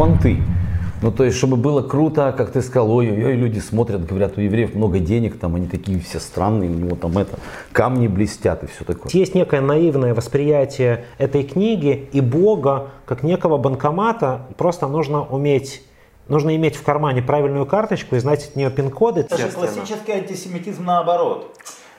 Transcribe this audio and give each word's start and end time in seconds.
понты. 0.00 0.38
Ну, 1.02 1.12
то 1.12 1.24
есть, 1.24 1.36
чтобы 1.36 1.58
было 1.58 1.82
круто, 1.82 2.34
как 2.34 2.52
ты 2.52 2.62
сказал, 2.62 2.90
ой-ой-ой, 2.90 3.34
люди 3.34 3.58
смотрят, 3.58 4.06
говорят, 4.06 4.38
у 4.38 4.40
евреев 4.40 4.74
много 4.74 4.98
денег, 4.98 5.38
там 5.38 5.56
они 5.56 5.66
такие 5.66 6.00
все 6.00 6.20
странные, 6.20 6.70
у 6.70 6.72
него 6.72 6.96
там 6.96 7.18
это, 7.18 7.38
камни 7.72 8.06
блестят 8.06 8.64
и 8.64 8.66
все 8.66 8.84
такое. 8.84 9.12
Есть 9.12 9.34
некое 9.34 9.60
наивное 9.60 10.14
восприятие 10.14 11.04
этой 11.18 11.42
книги 11.42 12.08
и 12.12 12.22
Бога 12.22 12.92
как 13.04 13.22
некого 13.22 13.58
банкомата, 13.58 14.46
просто 14.56 14.88
нужно 14.88 15.22
уметь 15.22 15.82
Нужно 16.28 16.54
иметь 16.54 16.76
в 16.76 16.84
кармане 16.84 17.22
правильную 17.22 17.66
карточку 17.66 18.14
и 18.14 18.20
знать 18.20 18.50
от 18.50 18.54
нее 18.54 18.70
пин-коды. 18.70 19.22
Это 19.22 19.36
же 19.36 19.48
классический 19.48 20.12
антисемитизм 20.12 20.84
наоборот. 20.84 21.56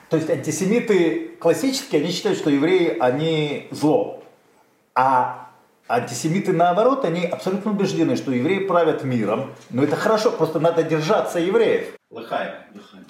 То 0.08 0.16
есть 0.16 0.30
антисемиты 0.30 1.32
классические, 1.38 2.00
они 2.00 2.10
считают, 2.10 2.38
что 2.38 2.48
евреи, 2.48 2.96
они 2.98 3.68
зло. 3.70 4.22
А 4.94 5.51
антисемиты 5.88 6.52
наоборот, 6.52 7.04
они 7.04 7.24
абсолютно 7.24 7.72
убеждены, 7.72 8.16
что 8.16 8.32
евреи 8.32 8.66
правят 8.66 9.04
миром. 9.04 9.52
Но 9.70 9.84
это 9.84 9.96
хорошо, 9.96 10.30
просто 10.30 10.60
надо 10.60 10.82
держаться 10.82 11.38
евреев. 11.38 11.94
Лыхаем. 12.10 12.54
Лыхаем. 12.74 13.06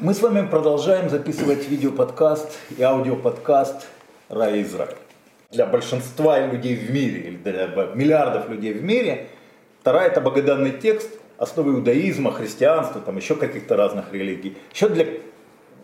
Мы 0.00 0.14
с 0.14 0.22
вами 0.22 0.46
продолжаем 0.46 1.10
записывать 1.10 1.68
видеоподкаст 1.68 2.58
и 2.78 2.82
аудиоподкаст 2.82 3.86
«Рай 4.30 4.62
Израиль». 4.62 4.96
Для 5.50 5.66
большинства 5.66 6.38
людей 6.46 6.76
в 6.76 6.92
мире, 6.92 7.20
или 7.22 7.36
для 7.36 7.66
миллиардов 7.94 8.48
людей 8.48 8.72
в 8.72 8.84
мире, 8.84 9.26
Тара– 9.82 9.98
это 10.00 10.20
богоданный 10.20 10.70
текст, 10.70 11.10
основы 11.38 11.72
иудаизма, 11.72 12.30
христианства, 12.30 13.00
там 13.00 13.16
еще 13.16 13.34
каких-то 13.34 13.76
разных 13.76 14.12
религий. 14.12 14.56
Еще 14.72 14.88
для 14.88 15.06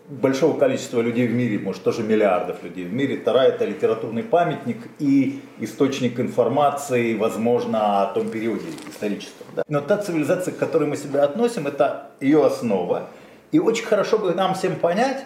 большого 0.07 0.57
количества 0.57 1.01
людей 1.01 1.27
в 1.27 1.33
мире, 1.33 1.59
может 1.59 1.83
тоже 1.83 2.01
миллиардов 2.03 2.63
людей 2.63 2.85
в 2.85 2.93
мире, 2.93 3.17
Тара 3.17 3.39
это 3.39 3.65
литературный 3.65 4.23
памятник 4.23 4.77
и 4.99 5.41
источник 5.59 6.17
информации, 6.19 7.15
возможно, 7.15 8.03
о 8.03 8.13
том 8.13 8.29
периоде 8.29 8.67
историческом. 8.89 9.47
Да? 9.53 9.63
Но 9.67 9.81
та 9.81 9.97
цивилизация, 9.97 10.53
к 10.53 10.57
которой 10.57 10.87
мы 10.87 10.95
себя 10.95 11.23
относим, 11.23 11.67
это 11.67 12.11
ее 12.21 12.45
основа. 12.45 13.09
И 13.51 13.59
очень 13.59 13.85
хорошо 13.85 14.17
бы 14.17 14.33
нам 14.33 14.53
всем 14.53 14.77
понять, 14.77 15.25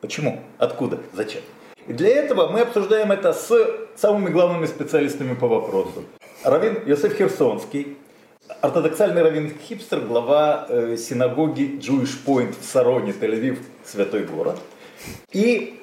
почему, 0.00 0.40
откуда, 0.58 1.00
зачем. 1.12 1.42
Для 1.86 2.08
этого 2.08 2.48
мы 2.48 2.60
обсуждаем 2.60 3.12
это 3.12 3.34
с 3.34 3.52
самыми 3.96 4.30
главными 4.30 4.64
специалистами 4.64 5.34
по 5.34 5.46
вопросу. 5.46 6.04
Равин 6.42 6.78
Йосеф 6.86 7.14
Херсонский, 7.14 7.98
ортодоксальный 8.62 9.22
раввин 9.22 9.52
Хипстер, 9.68 10.00
глава 10.00 10.66
э, 10.70 10.96
синагоги 10.96 11.78
Jewish 11.78 12.24
Point 12.24 12.54
в 12.58 12.64
Сароне, 12.64 13.12
Тель-Авив, 13.12 13.58
святой 13.84 14.24
город. 14.24 14.58
И 15.32 15.78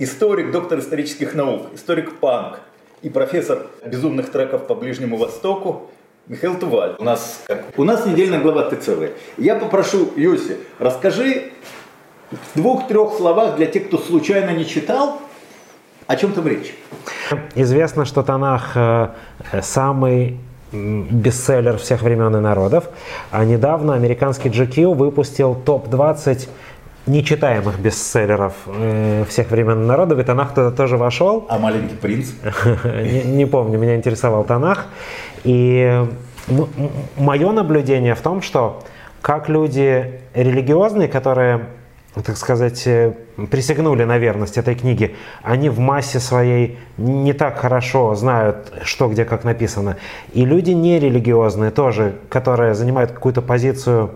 историк, 0.00 0.50
доктор 0.50 0.80
исторических 0.80 1.34
наук, 1.34 1.68
историк 1.72 2.18
панк 2.18 2.58
и 3.02 3.08
профессор 3.08 3.68
безумных 3.86 4.32
треков 4.32 4.66
по 4.66 4.74
Ближнему 4.74 5.18
Востоку 5.18 5.88
Михаил 6.26 6.58
Туваль. 6.58 6.96
У 6.98 7.04
нас, 7.04 7.44
как, 7.46 7.78
у 7.78 7.84
нас 7.84 8.04
недельная 8.06 8.40
глава 8.40 8.68
ТЦВ. 8.70 9.12
Я 9.36 9.54
попрошу, 9.54 10.10
Йоси, 10.16 10.56
расскажи 10.80 11.52
в 12.32 12.56
двух-трех 12.56 13.16
словах 13.16 13.54
для 13.54 13.66
тех, 13.66 13.86
кто 13.86 13.98
случайно 13.98 14.50
не 14.50 14.66
читал, 14.66 15.20
о 16.08 16.16
чем 16.16 16.32
там 16.32 16.48
речь. 16.48 16.74
Известно, 17.54 18.04
что 18.04 18.22
Танах 18.22 18.72
э, 18.74 19.08
самый 19.62 20.38
бестселлер 20.72 21.76
всех 21.76 22.02
времен 22.02 22.34
и 22.34 22.40
народов. 22.40 22.88
А 23.30 23.44
недавно 23.44 23.94
американский 23.94 24.48
GQ 24.48 24.94
выпустил 24.94 25.54
топ-20 25.54 26.48
нечитаемых 27.06 27.78
бестселлеров 27.78 28.54
э, 28.66 29.24
всех 29.28 29.50
времен 29.50 29.82
и 29.82 29.86
народов, 29.86 30.18
и 30.18 30.22
Танах 30.22 30.54
туда 30.54 30.70
тоже 30.70 30.96
вошел. 30.96 31.46
А 31.48 31.58
«Маленький 31.58 31.94
принц»? 31.94 32.30
не, 32.84 33.22
не 33.24 33.46
помню, 33.46 33.78
меня 33.78 33.94
интересовал 33.94 34.44
Танах. 34.44 34.86
И 35.44 36.06
мое 37.16 37.52
наблюдение 37.52 38.14
в 38.14 38.20
том, 38.22 38.40
что 38.40 38.82
как 39.20 39.50
люди 39.50 40.20
религиозные, 40.34 41.08
которые, 41.08 41.66
так 42.22 42.36
сказать, 42.36 42.86
э, 42.86 43.12
присягнули 43.50 44.04
на 44.04 44.18
верность 44.18 44.58
этой 44.58 44.74
книге, 44.74 45.14
они 45.42 45.68
в 45.68 45.78
массе 45.78 46.20
своей 46.20 46.78
не 46.96 47.32
так 47.32 47.58
хорошо 47.58 48.14
знают, 48.14 48.72
что 48.82 49.08
где 49.08 49.24
как 49.24 49.44
написано. 49.44 49.96
И 50.32 50.44
люди 50.44 50.70
нерелигиозные 50.70 51.70
тоже, 51.70 52.16
которые 52.28 52.74
занимают 52.74 53.12
какую-то 53.12 53.42
позицию 53.42 54.10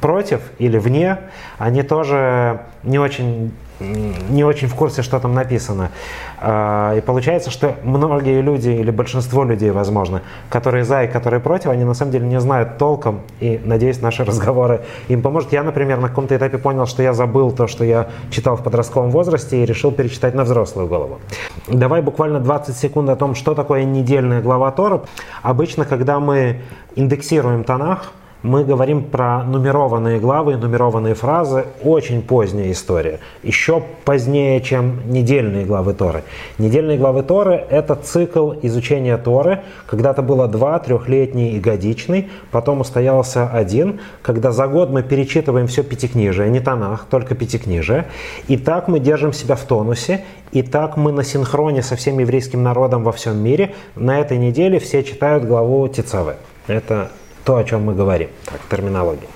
против 0.00 0.40
или 0.58 0.78
вне, 0.78 1.18
они 1.58 1.82
тоже 1.82 2.62
не 2.82 2.98
очень 2.98 3.52
не 3.80 4.44
очень 4.44 4.68
в 4.68 4.74
курсе, 4.74 5.02
что 5.02 5.18
там 5.20 5.34
написано. 5.34 5.90
А, 6.38 6.94
и 6.96 7.00
получается, 7.00 7.50
что 7.50 7.74
многие 7.82 8.40
люди, 8.40 8.70
или 8.70 8.90
большинство 8.90 9.44
людей, 9.44 9.70
возможно, 9.70 10.22
которые 10.48 10.84
за 10.84 11.04
и 11.04 11.08
которые 11.08 11.40
против, 11.40 11.70
они 11.70 11.84
на 11.84 11.94
самом 11.94 12.12
деле 12.12 12.26
не 12.26 12.40
знают 12.40 12.78
толком, 12.78 13.20
и, 13.40 13.60
надеюсь, 13.64 14.00
наши 14.00 14.24
разговоры 14.26 14.82
им 15.08 15.22
поможет. 15.22 15.52
Я, 15.52 15.62
например, 15.62 15.98
на 15.98 16.08
каком-то 16.08 16.36
этапе 16.36 16.58
понял, 16.58 16.86
что 16.86 17.02
я 17.02 17.12
забыл 17.12 17.52
то, 17.52 17.66
что 17.66 17.84
я 17.84 18.08
читал 18.30 18.56
в 18.56 18.62
подростковом 18.62 19.10
возрасте, 19.10 19.62
и 19.62 19.66
решил 19.66 19.92
перечитать 19.92 20.34
на 20.34 20.44
взрослую 20.44 20.88
голову. 20.88 21.18
Давай 21.68 22.02
буквально 22.02 22.40
20 22.40 22.76
секунд 22.76 23.08
о 23.10 23.16
том, 23.16 23.34
что 23.34 23.54
такое 23.54 23.84
недельная 23.84 24.40
глава 24.40 24.70
Тора. 24.70 25.02
Обычно, 25.42 25.84
когда 25.84 26.20
мы 26.20 26.60
индексируем 26.94 27.64
Танах, 27.64 28.12
мы 28.42 28.64
говорим 28.64 29.02
про 29.02 29.42
нумерованные 29.44 30.20
главы, 30.20 30.56
нумерованные 30.56 31.14
фразы. 31.14 31.66
Очень 31.82 32.22
поздняя 32.22 32.70
история. 32.70 33.20
Еще 33.42 33.82
позднее, 34.04 34.60
чем 34.60 35.00
недельные 35.10 35.64
главы 35.64 35.94
Торы. 35.94 36.22
Недельные 36.58 36.98
главы 36.98 37.22
Торы– 37.22 37.64
это 37.70 37.94
цикл 37.96 38.52
изучения 38.62 39.16
Торы. 39.16 39.62
Когда-то 39.86 40.22
было 40.22 40.48
два, 40.48 40.78
трехлетний 40.78 41.56
и 41.56 41.60
годичный. 41.60 42.28
Потом 42.50 42.80
устоялся 42.80 43.48
один, 43.48 44.00
когда 44.22 44.52
за 44.52 44.66
год 44.66 44.90
мы 44.90 45.02
перечитываем 45.02 45.66
все 45.66 45.82
пятикнижие, 45.82 46.50
не 46.50 46.60
Танах, 46.60 47.06
только 47.10 47.34
пятикнижие. 47.34 48.06
И 48.48 48.56
так 48.56 48.88
мы 48.88 49.00
держим 49.00 49.32
себя 49.32 49.56
в 49.56 49.62
тонусе. 49.62 50.24
И 50.52 50.62
так 50.62 50.96
мы 50.96 51.10
на 51.10 51.24
синхроне 51.24 51.82
со 51.82 51.96
всем 51.96 52.18
еврейским 52.18 52.62
народом 52.62 53.02
во 53.02 53.12
всем 53.12 53.38
мире. 53.38 53.74
На 53.96 54.20
этой 54.20 54.38
неделе 54.38 54.78
все 54.78 55.02
читают 55.02 55.44
главу 55.44 55.88
Тицавы. 55.88 56.36
Это 56.68 57.10
то, 57.46 57.56
о 57.56 57.64
чем 57.64 57.84
мы 57.84 57.94
говорим, 57.94 58.28
так, 58.44 58.60
терминология. 58.68 59.28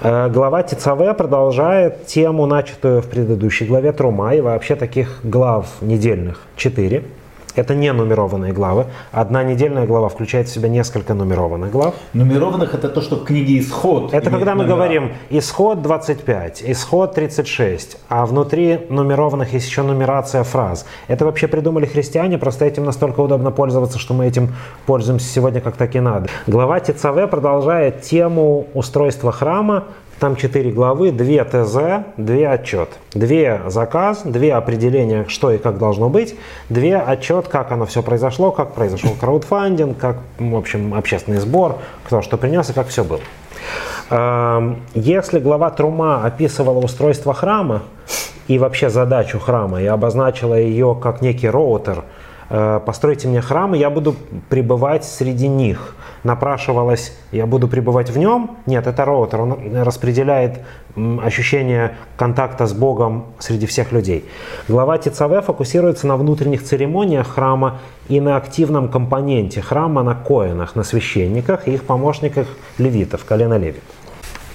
Э, 0.00 0.28
глава 0.28 0.64
ТЦВ 0.64 1.16
продолжает 1.16 2.06
тему, 2.06 2.46
начатую 2.46 3.00
в 3.00 3.08
предыдущей 3.08 3.64
главе 3.64 3.92
Трума, 3.92 4.34
и 4.34 4.40
вообще 4.40 4.74
таких 4.74 5.20
глав 5.22 5.66
недельных 5.80 6.40
четыре. 6.56 7.04
Это 7.58 7.74
не 7.74 7.92
нумерованные 7.92 8.52
главы. 8.52 8.86
Одна 9.10 9.42
недельная 9.42 9.86
глава 9.86 10.08
включает 10.08 10.48
в 10.48 10.52
себя 10.52 10.68
несколько 10.68 11.14
нумерованных 11.14 11.72
глав. 11.72 11.94
Нумерованных 12.12 12.74
это 12.74 12.88
то, 12.88 13.00
что 13.00 13.16
в 13.16 13.24
книге 13.24 13.58
Исход. 13.58 14.14
Это 14.14 14.30
когда 14.30 14.54
мы 14.54 14.62
номера. 14.62 14.76
говорим 14.76 15.12
Исход 15.30 15.82
25, 15.82 16.62
Исход 16.66 17.14
36, 17.14 17.98
а 18.08 18.26
внутри 18.26 18.86
нумерованных 18.88 19.52
есть 19.52 19.66
еще 19.68 19.82
нумерация 19.82 20.44
фраз. 20.44 20.86
Это 21.08 21.24
вообще 21.24 21.48
придумали 21.48 21.86
христиане, 21.86 22.38
просто 22.38 22.64
этим 22.64 22.84
настолько 22.84 23.20
удобно 23.20 23.50
пользоваться, 23.50 23.98
что 23.98 24.14
мы 24.14 24.26
этим 24.26 24.54
пользуемся 24.86 25.28
сегодня 25.28 25.60
как 25.60 25.76
так 25.76 25.96
и 25.96 26.00
надо. 26.00 26.28
Глава 26.46 26.78
ТЦВ 26.78 27.28
продолжает 27.28 28.02
тему 28.02 28.68
устройства 28.74 29.32
храма, 29.32 29.84
там 30.18 30.36
четыре 30.36 30.70
главы, 30.70 31.12
две 31.12 31.44
ТЗ, 31.44 32.04
две 32.16 32.48
отчет. 32.48 32.88
Две 33.12 33.62
заказ, 33.66 34.22
две 34.24 34.54
определения, 34.54 35.24
что 35.28 35.50
и 35.50 35.58
как 35.58 35.78
должно 35.78 36.08
быть, 36.08 36.34
две 36.68 36.96
отчет, 36.96 37.48
как 37.48 37.72
оно 37.72 37.86
все 37.86 38.02
произошло, 38.02 38.50
как 38.50 38.74
произошел 38.74 39.12
краудфандинг, 39.18 39.96
как, 39.96 40.18
в 40.38 40.56
общем, 40.56 40.94
общественный 40.94 41.38
сбор, 41.38 41.78
кто 42.04 42.22
что 42.22 42.36
принес 42.36 42.68
и 42.70 42.72
как 42.72 42.88
все 42.88 43.04
было. 43.04 43.20
Эм, 44.10 44.80
если 44.94 45.38
глава 45.38 45.70
Трума 45.70 46.24
описывала 46.24 46.78
устройство 46.78 47.34
храма 47.34 47.82
и 48.48 48.58
вообще 48.58 48.90
задачу 48.90 49.38
храма 49.38 49.82
и 49.82 49.86
обозначила 49.86 50.54
ее 50.54 50.98
как 51.00 51.20
некий 51.20 51.48
роутер, 51.48 52.04
э, 52.50 52.80
постройте 52.84 53.28
мне 53.28 53.40
храм, 53.40 53.74
и 53.74 53.78
я 53.78 53.90
буду 53.90 54.16
пребывать 54.48 55.04
среди 55.04 55.48
них– 55.48 55.94
напрашивалось, 56.24 57.16
я 57.32 57.46
буду 57.46 57.68
пребывать 57.68 58.10
в 58.10 58.18
нем. 58.18 58.56
Нет, 58.66 58.86
это 58.86 59.04
роутер, 59.04 59.40
он 59.40 59.82
распределяет 59.82 60.60
ощущение 61.22 61.96
контакта 62.16 62.66
с 62.66 62.72
Богом 62.72 63.26
среди 63.38 63.66
всех 63.66 63.92
людей. 63.92 64.24
Глава 64.68 64.98
ТЦВ 64.98 65.44
фокусируется 65.44 66.06
на 66.06 66.16
внутренних 66.16 66.64
церемониях 66.64 67.28
храма 67.28 67.78
и 68.08 68.20
на 68.20 68.36
активном 68.36 68.88
компоненте 68.88 69.60
храма, 69.60 70.02
на 70.02 70.14
коинах, 70.14 70.76
на 70.76 70.82
священниках 70.82 71.68
и 71.68 71.74
их 71.74 71.84
помощниках 71.84 72.46
левитов, 72.78 73.24
колена 73.24 73.58
леви. 73.58 73.80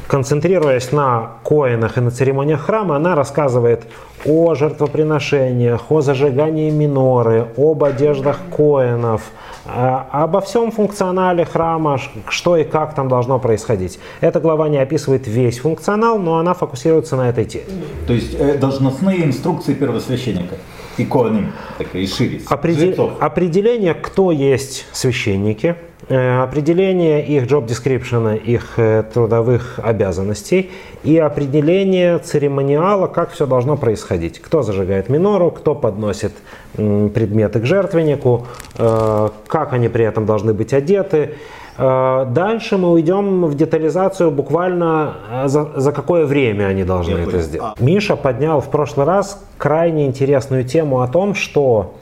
Концентрируясь 0.08 0.92
на 0.92 1.32
коинах 1.44 1.98
и 1.98 2.02
на 2.02 2.12
церемониях 2.12 2.62
храма, 2.62 2.96
она 2.96 3.16
рассказывает 3.16 3.84
о 4.26 4.56
жертвоприношениях, 4.56 5.92
о 5.92 6.02
зажигании 6.02 6.70
миноры, 6.70 7.48
об 7.58 7.84
одеждах 7.84 8.40
коинов, 8.56 9.22
э, 9.66 9.98
обо 10.12 10.40
всем 10.42 10.72
функционале 10.72 11.46
храма, 11.46 12.00
что 12.30 12.58
и 12.58 12.64
как 12.64 12.96
там 12.96 13.10
должно 13.10 13.40
происходить. 13.40 14.00
Эта 14.22 14.40
глава 14.40 14.70
не 14.70 14.78
описывает 14.78 15.28
весь 15.28 15.60
функционал, 15.60 16.20
но 16.20 16.38
она 16.38 16.54
фокусируется 16.54 17.16
на 17.16 17.30
этой 17.30 17.46
теме. 17.46 17.66
То 18.08 18.14
есть 18.14 18.36
э, 18.38 18.58
должностные 18.58 19.26
инструкции 19.26 19.74
первосвященника 19.74 20.56
иконим, 20.98 21.54
так 21.78 21.96
и 21.96 22.08
шире. 22.08 22.42
Определ... 22.48 23.14
Определение, 23.20 23.94
кто 23.94 24.32
есть 24.32 24.86
священники, 24.92 25.76
э, 26.08 26.42
определение 26.42 27.26
их 27.26 27.44
job 27.44 27.66
description, 27.68 28.38
их 28.38 28.74
э, 28.78 29.04
трудовых 29.14 29.80
обязанностей 29.84 30.72
и 31.04 31.18
определение 31.18 32.20
церемониала, 32.20 33.08
как 33.08 33.32
все 33.32 33.46
должно 33.46 33.78
происходить. 33.78 34.40
Кто 34.40 34.62
зажигает 34.62 35.10
минору, 35.10 35.52
кто 35.52 35.76
подносит 35.76 36.34
предметы 36.74 37.60
к 37.60 37.66
жертвеннику, 37.66 38.48
э, 38.78 39.30
как 39.48 39.74
они 39.74 39.90
при 39.90 40.06
этом 40.06 40.26
должны 40.26 40.54
быть 40.54 40.74
одеты, 40.74 41.36
дальше 41.78 42.78
мы 42.78 42.92
уйдем 42.92 43.46
в 43.46 43.56
детализацию 43.56 44.30
буквально 44.30 45.16
э, 45.30 45.48
за, 45.48 45.80
за 45.80 45.92
какое 45.92 46.26
время 46.26 46.66
они 46.66 46.84
должны 46.84 47.12
Я 47.14 47.20
это 47.22 47.32
понял. 47.32 47.44
сделать. 47.44 47.74
А. 47.80 47.84
Миша 47.84 48.16
поднял 48.16 48.62
в 48.62 48.70
прошлый 48.70 49.08
раз 49.08 49.44
крайне 49.58 50.06
интересную 50.06 50.66
тему 50.66 51.02
о 51.02 51.08
том, 51.08 51.34
что 51.34 51.96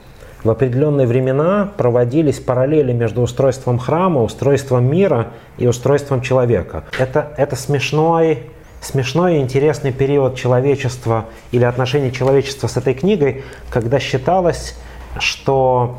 в 0.44 0.50
определенные 0.50 1.07
времена 1.07 1.69
проводились 1.77 2.39
параллели 2.39 2.91
между 2.94 3.21
устройством 3.21 3.79
храма, 3.79 4.23
устройством 4.23 4.89
мира 4.89 5.27
и 5.57 5.68
устройством 5.68 6.21
человека. 6.21 6.83
Это, 6.97 7.31
это 7.38 7.56
смешной, 7.56 8.50
смешной 8.81 9.38
и 9.38 9.39
интересный 9.39 9.94
период 9.94 10.35
человечества 10.35 11.25
или 11.51 11.63
отношения 11.63 12.12
человечества 12.12 12.67
с 12.67 12.75
этой 12.75 12.94
книгой, 12.94 13.44
когда 13.69 14.00
считалось, 14.00 14.75
что 15.19 15.97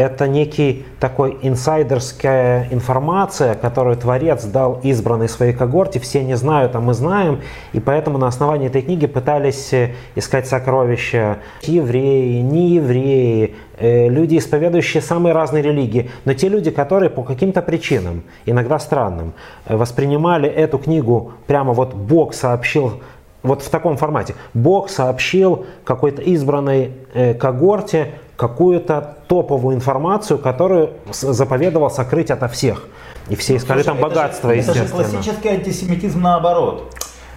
это 0.00 0.26
некий 0.26 0.86
такой 0.98 1.36
инсайдерская 1.42 2.68
информация, 2.70 3.54
которую 3.54 3.96
Творец 3.96 4.44
дал 4.44 4.80
избранной 4.82 5.28
своей 5.28 5.52
когорте. 5.52 6.00
Все 6.00 6.24
не 6.24 6.36
знают, 6.36 6.74
а 6.74 6.80
мы 6.80 6.94
знаем. 6.94 7.40
И 7.74 7.80
поэтому 7.80 8.16
на 8.16 8.26
основании 8.26 8.68
этой 8.68 8.80
книги 8.80 9.06
пытались 9.06 9.74
э, 9.74 9.90
искать 10.14 10.48
сокровища 10.48 11.40
евреи, 11.60 12.40
не 12.40 12.76
евреи, 12.76 13.56
э, 13.78 14.08
люди, 14.08 14.38
исповедующие 14.38 15.02
самые 15.02 15.34
разные 15.34 15.62
религии. 15.62 16.10
Но 16.24 16.32
те 16.32 16.48
люди, 16.48 16.70
которые 16.70 17.10
по 17.10 17.22
каким-то 17.22 17.60
причинам, 17.60 18.22
иногда 18.46 18.78
странным, 18.78 19.34
э, 19.66 19.76
воспринимали 19.76 20.48
эту 20.48 20.78
книгу 20.78 21.32
прямо 21.46 21.74
вот 21.74 21.92
Бог 21.92 22.32
сообщил 22.32 23.02
вот 23.42 23.62
в 23.62 23.68
таком 23.68 23.98
формате. 23.98 24.34
Бог 24.54 24.88
сообщил 24.88 25.66
какой-то 25.84 26.22
избранной 26.22 26.92
когорте 27.38 28.08
какую-то 28.40 29.18
топовую 29.28 29.76
информацию, 29.76 30.38
которую 30.38 30.92
заповедовал 31.12 31.90
сокрыть 31.90 32.30
ото 32.30 32.48
всех. 32.48 32.86
И 33.28 33.36
все 33.36 33.56
искали 33.56 33.82
Слушай, 33.82 33.98
там 33.98 34.00
богатство, 34.00 34.50
же, 34.50 34.60
естественно. 34.60 35.02
Это 35.02 35.10
же 35.10 35.12
классический 35.12 35.48
антисемитизм 35.50 36.22
наоборот. 36.22 36.90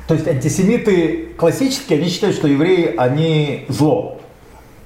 То 0.07 0.13
есть 0.13 0.25
антисемиты 0.29 1.33
классические, 1.37 1.99
они 1.99 2.07
считают, 2.07 2.37
что 2.37 2.47
евреи, 2.47 2.95
они 2.95 3.65
зло. 3.67 4.19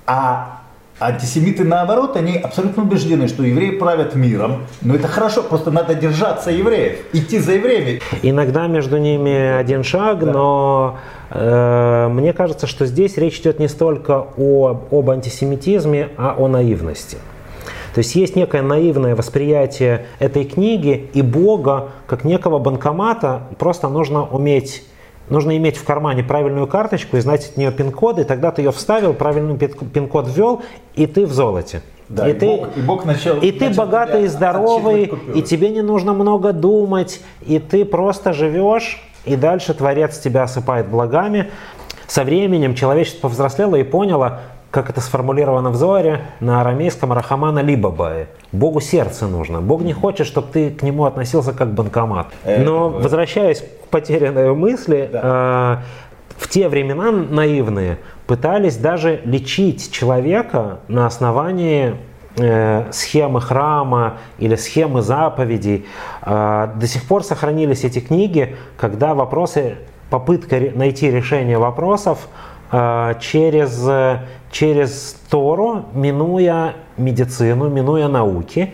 А 0.08 0.57
антисемиты 1.00 1.64
наоборот, 1.64 2.16
они 2.18 2.38
абсолютно 2.38 2.84
убеждены, 2.84 3.28
что 3.28 3.44
евреи 3.44 3.72
правят 3.72 4.16
миром. 4.16 4.64
Но 4.82 4.96
это 4.96 5.08
хорошо, 5.08 5.44
просто 5.44 5.72
надо 5.72 5.96
держаться 5.96 6.52
евреев, 6.52 7.00
идти 7.14 7.40
за 7.40 7.54
евреями. 7.54 8.02
Иногда 8.22 8.68
между 8.68 8.98
ними 8.98 9.58
один 9.58 9.84
шаг, 9.84 10.20
да. 10.20 10.32
но 10.32 10.98
Э, 11.30 12.08
мне 12.10 12.34
кажется, 12.34 12.68
что 12.68 12.86
здесь 12.86 13.18
речь 13.18 13.40
идет 13.40 13.60
не 13.60 13.68
столько 13.68 14.28
о, 14.38 14.80
об 14.92 15.10
антисемитизме, 15.10 16.10
а 16.18 16.36
о 16.38 16.48
наивности. 16.48 17.18
То 17.94 18.00
есть 18.00 18.16
есть 18.16 18.36
некое 18.36 18.62
наивное 18.62 19.16
восприятие 19.16 20.06
этой 20.20 20.46
книги 20.46 21.10
и 21.14 21.22
Бога 21.22 21.90
как 22.06 22.24
некого 22.24 22.60
банкомата. 22.60 23.44
Просто 23.58 23.90
нужно 23.90 24.24
уметь 24.24 24.84
Нужно 25.30 25.58
иметь 25.58 25.78
в 25.78 25.84
кармане 25.84 26.24
правильную 26.24 26.68
карточку 26.68 27.18
и 27.18 27.20
знать 27.20 27.50
от 27.50 27.58
нее 27.58 27.72
пин-код, 27.72 28.20
и 28.20 28.24
тогда 28.24 28.52
ты 28.52 28.62
ее 28.62 28.72
вставил, 28.72 29.14
правильный 29.14 29.58
пин-код 29.58 30.28
ввел, 30.34 30.62
и 30.96 31.06
ты 31.06 31.26
в 31.26 31.34
золоте. 31.34 31.82
Да, 32.08 32.28
и, 32.28 32.32
и, 32.32 32.34
ты, 32.34 32.46
Бог, 32.46 32.78
и, 32.78 32.82
Бог 32.82 33.06
начал, 33.06 33.38
и 33.40 33.52
ты 33.52 33.70
богатый 33.70 34.24
и 34.24 34.28
здоровый, 34.28 35.12
и 35.36 35.42
тебе 35.42 35.70
не 35.70 35.82
нужно 35.82 36.14
много 36.14 36.54
думать, 36.54 37.20
и 37.46 37.60
ты 37.60 37.84
просто 37.84 38.32
живешь 38.32 39.02
и 39.28 39.36
дальше 39.36 39.74
Творец 39.74 40.18
тебя 40.18 40.44
осыпает 40.44 40.88
благами. 40.88 41.52
Со 42.08 42.24
временем 42.24 42.74
человечество 42.76 43.28
повзрослело 43.28 43.76
и 43.76 43.84
поняло, 43.84 44.40
как 44.72 44.90
это 44.90 45.02
сформулировано 45.02 45.70
в 45.70 45.76
Зоре, 45.76 46.22
на 46.40 46.62
арамейском 46.62 47.14
Рахамана 47.14 47.60
Либабае. 47.60 48.28
Богу 48.52 48.82
сердце 48.82 49.28
нужно. 49.28 49.62
Бог 49.62 49.82
не 49.82 49.94
хочет, 49.94 50.28
чтобы 50.28 50.48
ты 50.52 50.72
к 50.72 50.82
нему 50.82 51.06
относился 51.06 51.54
как 51.54 51.74
банкомат. 51.74 52.28
Э, 52.44 52.64
Но 52.64 52.90
возвращаясь 52.90 53.62
к 53.62 53.88
потерянной 53.90 54.54
мысли, 54.54 55.10
да. 55.12 55.82
э, 55.82 56.38
в 56.38 56.48
те 56.50 56.70
времена 56.70 57.12
наивные 57.12 57.98
пытались 58.28 58.78
даже 58.78 59.22
лечить 59.24 59.92
человека 59.92 60.80
на 60.88 61.06
основании 61.06 61.96
Э, 62.40 62.92
схемы 62.92 63.42
храма 63.42 64.18
или 64.38 64.56
схемы 64.56 65.02
заповедей. 65.02 65.88
До 66.24 66.86
сих 66.86 67.04
пор 67.08 67.24
сохранились 67.24 67.84
эти 67.84 68.00
книги, 68.00 68.56
когда 68.78 69.16
вопросы, 69.16 69.78
попытка 70.12 70.60
найти 70.76 71.10
решение 71.10 71.58
вопросов 71.58 72.28
через, 72.72 73.90
через 74.52 75.16
Тору, 75.30 75.86
минуя 75.94 76.74
медицину, 76.98 77.70
минуя 77.70 78.08
науки. 78.08 78.74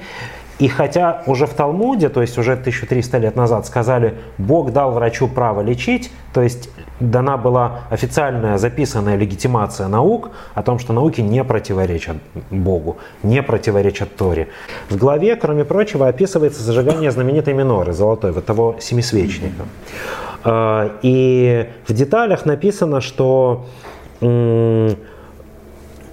И 0.59 0.67
хотя 0.67 1.23
уже 1.25 1.45
в 1.45 1.53
Талмуде, 1.55 2.09
то 2.09 2.21
есть 2.21 2.37
уже 2.37 2.53
1300 2.53 3.17
лет 3.17 3.35
назад 3.35 3.65
сказали, 3.65 4.15
Бог 4.37 4.71
дал 4.71 4.91
врачу 4.91 5.27
право 5.27 5.61
лечить, 5.61 6.11
то 6.33 6.41
есть 6.41 6.69
дана 6.99 7.37
была 7.37 7.81
официальная 7.89 8.57
записанная 8.57 9.15
легитимация 9.15 9.87
наук 9.87 10.29
о 10.53 10.61
том, 10.63 10.79
что 10.79 10.93
науки 10.93 11.21
не 11.21 11.43
противоречат 11.43 12.17
Богу, 12.51 12.97
не 13.23 13.41
противоречат 13.41 14.15
Торе. 14.15 14.47
В 14.89 14.97
главе, 14.97 15.35
кроме 15.35 15.65
прочего, 15.65 16.07
описывается 16.07 16.61
зажигание 16.61 17.11
знаменитой 17.11 17.53
миноры, 17.53 17.91
золотой, 17.93 18.31
вот 18.31 18.45
того 18.45 18.75
семисвечника. 18.79 19.63
А, 19.63 20.32
и 20.45 21.69
в 21.87 21.93
деталях 21.93 22.45
написано, 22.45 23.01
что 23.01 23.65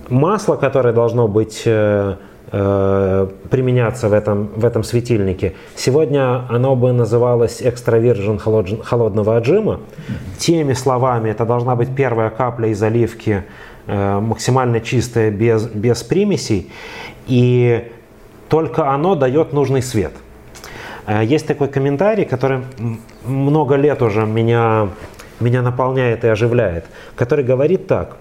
масло, 0.09 0.57
которое 0.57 0.93
должно 0.93 1.27
быть 1.29 1.63
э, 1.67 2.17
Э, 2.53 3.29
применяться 3.49 4.09
в 4.09 4.13
этом, 4.13 4.49
в 4.57 4.65
этом 4.65 4.83
светильнике. 4.83 5.55
Сегодня 5.77 6.47
оно 6.49 6.75
бы 6.75 6.91
называлось 6.91 7.63
экстравиржен 7.63 8.39
холодного 8.39 9.37
отжима. 9.37 9.79
Теми 10.37 10.73
словами, 10.73 11.31
это 11.31 11.45
должна 11.45 11.77
быть 11.77 11.95
первая 11.95 12.29
капля 12.29 12.71
из 12.71 12.83
оливки, 12.83 13.45
э, 13.87 14.19
максимально 14.19 14.81
чистая, 14.81 15.31
без, 15.31 15.69
без 15.69 16.03
примесей. 16.03 16.73
И 17.29 17.89
только 18.49 18.91
оно 18.91 19.15
дает 19.15 19.53
нужный 19.53 19.81
свет. 19.81 20.13
Э, 21.11 21.25
есть 21.25 21.47
такой 21.47 21.69
комментарий, 21.69 22.25
который 22.25 22.61
много 23.25 23.75
лет 23.75 24.01
уже 24.01 24.27
меня, 24.27 24.89
меня 25.41 25.63
наполняет 25.63 26.25
и 26.25 26.29
оживляет, 26.29 26.85
который 27.17 27.45
говорит 27.45 27.87
так. 27.87 28.17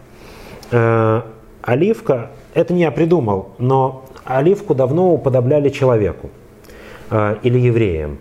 Оливка, 1.62 2.29
это 2.53 2.74
не 2.74 2.81
я 2.81 2.91
придумал, 2.91 3.50
но 3.58 4.05
оливку 4.24 4.74
давно 4.74 5.13
уподобляли 5.13 5.69
человеку 5.69 6.29
э, 7.12 7.36
или 7.43 7.60
евреям. 7.60 8.17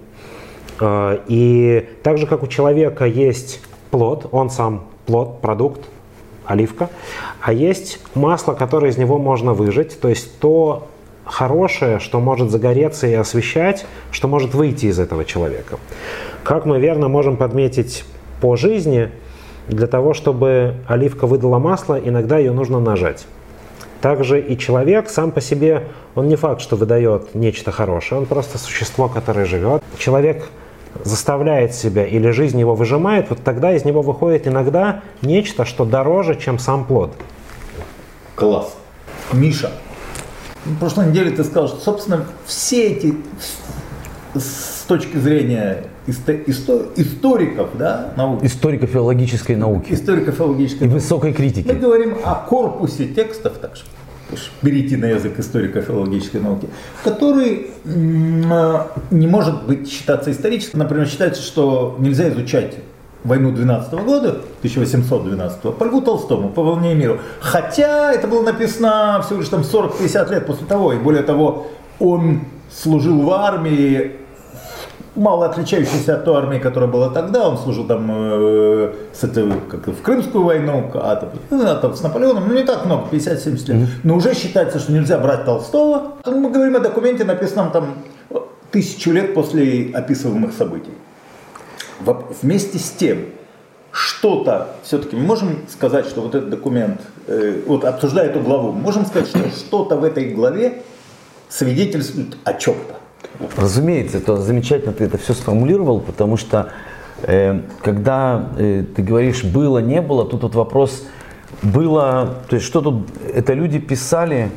Э, 0.80 1.18
и 1.28 1.88
так 2.02 2.18
же, 2.18 2.26
как 2.26 2.42
у 2.42 2.46
человека 2.46 3.06
есть 3.06 3.60
плод, 3.90 4.28
он 4.32 4.50
сам 4.50 4.84
плод, 5.06 5.40
продукт, 5.40 5.88
оливка, 6.44 6.90
а 7.40 7.52
есть 7.52 8.00
масло, 8.14 8.54
которое 8.54 8.90
из 8.90 8.98
него 8.98 9.18
можно 9.18 9.54
выжать, 9.54 9.98
то 10.00 10.08
есть 10.08 10.38
то 10.40 10.88
хорошее, 11.28 11.98
что 12.00 12.20
может 12.20 12.50
загореться 12.50 13.06
и 13.06 13.14
освещать, 13.14 13.86
что 14.10 14.28
может 14.28 14.54
выйти 14.54 14.86
из 14.86 14.98
этого 14.98 15.24
человека. 15.24 15.78
Как 16.42 16.64
мы 16.64 16.80
верно 16.80 17.08
можем 17.08 17.36
подметить 17.36 18.04
по 18.40 18.56
жизни, 18.56 19.10
для 19.68 19.86
того, 19.86 20.14
чтобы 20.14 20.76
оливка 20.86 21.26
выдала 21.26 21.58
масло, 21.58 22.00
иногда 22.02 22.38
ее 22.38 22.52
нужно 22.52 22.80
нажать. 22.80 23.26
Также 24.00 24.40
и 24.40 24.56
человек 24.56 25.10
сам 25.10 25.30
по 25.30 25.40
себе, 25.40 25.88
он 26.14 26.28
не 26.28 26.36
факт, 26.36 26.60
что 26.60 26.76
выдает 26.76 27.34
нечто 27.34 27.70
хорошее, 27.70 28.20
он 28.20 28.26
просто 28.26 28.56
существо, 28.56 29.08
которое 29.08 29.44
живет. 29.44 29.82
Человек 29.98 30.48
заставляет 31.04 31.74
себя 31.74 32.06
или 32.06 32.30
жизнь 32.30 32.58
его 32.58 32.74
выжимает, 32.74 33.28
вот 33.28 33.40
тогда 33.44 33.74
из 33.74 33.84
него 33.84 34.02
выходит 34.02 34.46
иногда 34.46 35.02
нечто, 35.20 35.64
что 35.64 35.84
дороже, 35.84 36.36
чем 36.36 36.58
сам 36.58 36.84
плод. 36.84 37.12
Класс. 38.34 38.74
Миша, 39.32 39.70
в 40.68 40.78
прошлой 40.78 41.08
неделе 41.08 41.30
ты 41.30 41.44
сказал, 41.44 41.68
что, 41.68 41.80
собственно, 41.80 42.24
все 42.46 42.88
эти 42.88 43.14
с 44.34 44.84
точки 44.86 45.16
зрения 45.16 45.84
исто- 46.06 46.44
исто- 46.46 46.90
историков, 46.96 47.70
да, 47.78 48.12
науки, 48.16 48.46
Историко-филологической 48.46 49.56
науки 49.56 49.92
историко-филологической 49.92 50.86
и 50.86 50.90
высокой 50.90 51.30
Мы 51.30 51.36
критики. 51.36 51.68
говорим 51.72 52.16
о 52.24 52.34
корпусе 52.34 53.06
текстов, 53.08 53.54
так 53.60 53.76
что 53.76 53.86
перейти 54.60 54.96
на 54.96 55.06
язык 55.06 55.38
историко-филологической 55.38 56.40
науки, 56.40 56.68
который 57.02 57.70
э, 57.84 58.78
не 59.10 59.26
может 59.26 59.64
быть 59.66 59.90
считаться 59.90 60.30
историческим. 60.30 60.80
Например, 60.80 61.06
считается, 61.08 61.42
что 61.42 61.96
нельзя 61.98 62.28
изучать 62.28 62.74
войну 63.24 63.52
12 63.52 63.92
года, 64.04 64.28
1812 64.58 65.74
по 65.74 65.84
Льву 65.84 66.00
Толстому, 66.00 66.50
по 66.50 66.62
волне 66.62 66.94
миру. 66.94 67.18
Хотя 67.40 68.12
это 68.12 68.28
было 68.28 68.42
написано 68.42 69.22
всего 69.24 69.40
лишь 69.40 69.48
там 69.48 69.62
40-50 69.62 70.30
лет 70.30 70.46
после 70.46 70.66
того, 70.66 70.92
и 70.92 70.98
более 70.98 71.22
того, 71.22 71.66
он 71.98 72.42
служил 72.70 73.20
в 73.22 73.30
армии, 73.32 74.12
мало 75.16 75.46
отличающейся 75.46 76.14
от 76.14 76.24
той 76.24 76.36
армии, 76.38 76.58
которая 76.58 76.88
была 76.88 77.10
тогда. 77.10 77.48
Он 77.48 77.58
служил 77.58 77.86
там 77.86 78.08
э, 78.10 78.92
с 79.12 79.24
этой, 79.24 79.52
как 79.68 79.88
в 79.88 80.00
Крымскую 80.02 80.44
войну, 80.44 80.90
а, 80.94 81.16
там, 81.16 81.30
а 81.50 81.74
там 81.76 81.94
с 81.94 82.02
Наполеоном, 82.02 82.44
ну 82.48 82.54
не 82.54 82.62
так 82.62 82.86
много, 82.86 83.08
50-70 83.10 83.72
лет. 83.72 83.88
Но 84.04 84.16
уже 84.16 84.34
считается, 84.34 84.78
что 84.78 84.92
нельзя 84.92 85.18
брать 85.18 85.44
Толстого. 85.44 86.12
Мы 86.24 86.50
говорим 86.50 86.76
о 86.76 86.80
документе, 86.80 87.24
написанном 87.24 87.72
там 87.72 87.94
тысячу 88.70 89.10
лет 89.12 89.34
после 89.34 89.90
описываемых 89.92 90.52
событий. 90.52 90.92
Вместе 92.00 92.78
с 92.78 92.90
тем, 92.90 93.26
что-то 93.90 94.76
все-таки 94.82 95.16
мы 95.16 95.22
можем 95.22 95.64
сказать, 95.68 96.06
что 96.06 96.20
вот 96.20 96.34
этот 96.34 96.50
документ, 96.50 97.00
э, 97.26 97.62
вот 97.66 97.84
обсуждая 97.84 98.28
эту 98.28 98.40
главу, 98.40 98.72
можем 98.72 99.06
сказать, 99.06 99.28
что 99.28 99.48
что-то 99.50 99.96
в 99.96 100.04
этой 100.04 100.32
главе 100.32 100.82
свидетельствует 101.48 102.36
о 102.44 102.54
чем-то. 102.54 102.96
Разумеется, 103.56 104.18
это 104.18 104.36
замечательно 104.36 104.92
ты 104.92 105.04
это 105.04 105.18
все 105.18 105.32
сформулировал, 105.32 106.00
потому 106.00 106.36
что 106.36 106.72
э, 107.22 107.60
когда 107.82 108.50
э, 108.58 108.84
ты 108.94 109.02
говоришь 109.02 109.44
было, 109.44 109.78
не 109.78 110.00
было, 110.00 110.24
тут 110.24 110.42
вот 110.42 110.54
вопрос 110.54 111.04
было, 111.62 112.36
то 112.48 112.56
есть 112.56 112.66
что 112.66 112.80
тут, 112.80 113.08
это 113.34 113.54
люди 113.54 113.78
писали, 113.78 114.50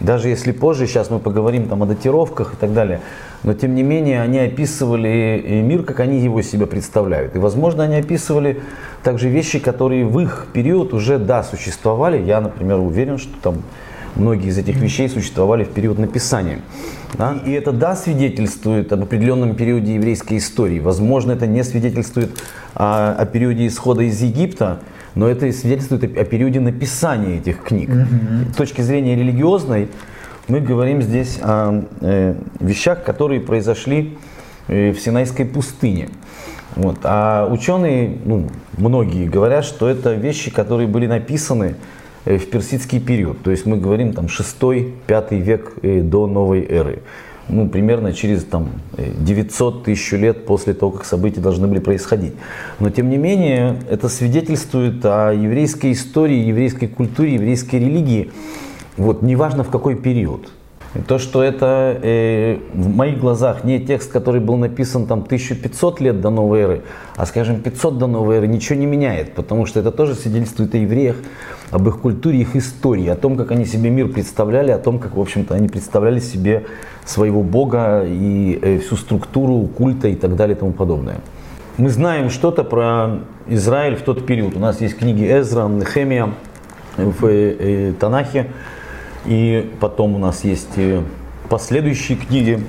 даже 0.00 0.28
если 0.28 0.52
позже, 0.52 0.86
сейчас 0.86 1.10
мы 1.10 1.18
поговорим 1.18 1.68
там 1.68 1.82
о 1.82 1.86
датировках 1.86 2.54
и 2.54 2.56
так 2.56 2.72
далее, 2.72 3.00
но 3.42 3.54
тем 3.54 3.74
не 3.74 3.82
менее 3.82 4.22
они 4.22 4.38
описывали 4.38 5.62
мир, 5.62 5.82
как 5.82 6.00
они 6.00 6.20
его 6.20 6.42
себе 6.42 6.66
представляют. 6.66 7.36
И 7.36 7.38
возможно 7.38 7.84
они 7.84 7.96
описывали 7.96 8.62
также 9.02 9.28
вещи, 9.28 9.58
которые 9.58 10.06
в 10.06 10.18
их 10.20 10.48
период 10.52 10.92
уже, 10.94 11.18
да, 11.18 11.42
существовали. 11.42 12.22
Я, 12.22 12.40
например, 12.40 12.78
уверен, 12.78 13.18
что 13.18 13.32
там 13.42 13.62
многие 14.16 14.48
из 14.48 14.58
этих 14.58 14.76
вещей 14.76 15.08
существовали 15.08 15.64
в 15.64 15.70
период 15.70 15.98
написания. 15.98 16.60
Да? 17.14 17.38
И 17.44 17.52
это, 17.52 17.72
да, 17.72 17.94
свидетельствует 17.94 18.92
об 18.92 19.02
определенном 19.02 19.54
периоде 19.54 19.94
еврейской 19.94 20.38
истории. 20.38 20.80
Возможно, 20.80 21.32
это 21.32 21.46
не 21.46 21.62
свидетельствует 21.62 22.38
о, 22.74 23.12
о 23.12 23.26
периоде 23.26 23.66
исхода 23.66 24.02
из 24.02 24.20
Египта, 24.20 24.80
но 25.14 25.28
это 25.28 25.46
и 25.46 25.52
свидетельствует 25.52 26.04
о, 26.04 26.24
периоде 26.24 26.60
написания 26.60 27.38
этих 27.38 27.62
книг. 27.62 27.90
С 28.52 28.56
точки 28.56 28.80
зрения 28.80 29.16
религиозной, 29.16 29.88
мы 30.48 30.60
говорим 30.60 31.02
здесь 31.02 31.38
о 31.42 31.84
э, 32.00 32.34
вещах, 32.58 33.04
которые 33.04 33.40
произошли 33.40 34.16
э, 34.68 34.90
в 34.90 35.00
Синайской 35.00 35.44
пустыне. 35.44 36.08
Вот. 36.76 36.98
А 37.02 37.48
ученые, 37.50 38.18
ну, 38.24 38.48
многие 38.76 39.28
говорят, 39.28 39.64
что 39.64 39.88
это 39.88 40.14
вещи, 40.14 40.50
которые 40.50 40.88
были 40.88 41.06
написаны 41.06 41.76
э, 42.24 42.38
в 42.38 42.50
персидский 42.50 43.00
период. 43.00 43.42
То 43.42 43.50
есть 43.50 43.66
мы 43.66 43.76
говорим 43.76 44.12
там 44.12 44.26
6-5 44.26 45.38
век 45.38 45.72
э, 45.82 46.00
до 46.00 46.26
новой 46.26 46.64
эры. 46.64 47.00
Ну, 47.52 47.68
примерно 47.68 48.12
через 48.12 48.44
там, 48.44 48.68
э, 48.96 49.10
900 49.18 49.84
тысяч 49.84 50.12
лет 50.12 50.46
после 50.46 50.72
того, 50.72 50.92
как 50.92 51.04
события 51.04 51.40
должны 51.40 51.66
были 51.66 51.80
происходить. 51.80 52.34
Но 52.78 52.90
тем 52.90 53.10
не 53.10 53.16
менее, 53.16 53.76
это 53.90 54.08
свидетельствует 54.08 55.04
о 55.04 55.32
еврейской 55.32 55.92
истории, 55.92 56.46
еврейской 56.46 56.86
культуре, 56.86 57.34
еврейской 57.34 57.76
религии. 57.76 58.30
Вот, 58.96 59.22
неважно 59.22 59.64
в 59.64 59.70
какой 59.70 59.96
период. 59.96 60.50
То, 61.06 61.18
что 61.18 61.40
это 61.40 61.96
э, 62.02 62.58
в 62.74 62.88
моих 62.88 63.20
глазах 63.20 63.62
не 63.62 63.78
текст, 63.78 64.10
который 64.10 64.40
был 64.40 64.56
написан 64.56 65.06
там 65.06 65.20
1500 65.20 66.00
лет 66.00 66.20
до 66.20 66.30
новой 66.30 66.60
эры, 66.60 66.82
а 67.14 67.26
скажем 67.26 67.60
500 67.60 67.98
до 67.98 68.08
новой 68.08 68.38
эры, 68.38 68.48
ничего 68.48 68.76
не 68.76 68.86
меняет, 68.86 69.34
потому 69.34 69.66
что 69.66 69.78
это 69.78 69.92
тоже 69.92 70.16
свидетельствует 70.16 70.74
о 70.74 70.78
евреях, 70.78 71.14
об 71.70 71.86
их 71.86 72.00
культуре, 72.00 72.40
их 72.40 72.56
истории, 72.56 73.06
о 73.06 73.14
том, 73.14 73.36
как 73.36 73.52
они 73.52 73.66
себе 73.66 73.88
мир 73.88 74.08
представляли, 74.08 74.72
о 74.72 74.78
том, 74.78 74.98
как, 74.98 75.14
в 75.14 75.20
общем-то, 75.20 75.54
они 75.54 75.68
представляли 75.68 76.18
себе 76.18 76.66
своего 77.04 77.44
Бога 77.44 78.02
и 78.04 78.58
э, 78.60 78.78
всю 78.78 78.96
структуру 78.96 79.68
культа 79.68 80.08
и 80.08 80.16
так 80.16 80.34
далее 80.34 80.56
и 80.56 80.58
тому 80.58 80.72
подобное. 80.72 81.18
Мы 81.76 81.88
знаем 81.90 82.30
что-то 82.30 82.64
про 82.64 83.20
Израиль 83.46 83.94
в 83.94 84.02
тот 84.02 84.26
период. 84.26 84.56
У 84.56 84.58
нас 84.58 84.80
есть 84.80 84.98
книги 84.98 85.24
Эзра, 85.24 85.68
Нехемия 85.68 86.30
в 86.96 87.24
э, 87.26 87.56
э, 87.58 87.92
Танахе. 87.92 88.48
И 89.26 89.70
потом 89.80 90.14
у 90.14 90.18
нас 90.18 90.44
есть 90.44 90.76
э, 90.76 91.02
последующие 91.48 92.16
книги. 92.16 92.60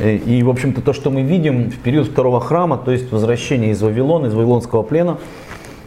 Э, 0.00 0.16
И, 0.16 0.42
в 0.42 0.50
общем-то, 0.50 0.80
то, 0.80 0.92
что 0.92 1.10
мы 1.10 1.22
видим 1.22 1.70
в 1.70 1.78
период 1.78 2.08
второго 2.08 2.40
храма, 2.40 2.78
то 2.78 2.92
есть 2.92 3.10
возвращение 3.10 3.70
из 3.70 3.82
Вавилона, 3.82 4.26
из 4.26 4.34
Вавилонского 4.34 4.82
плена, 4.82 5.18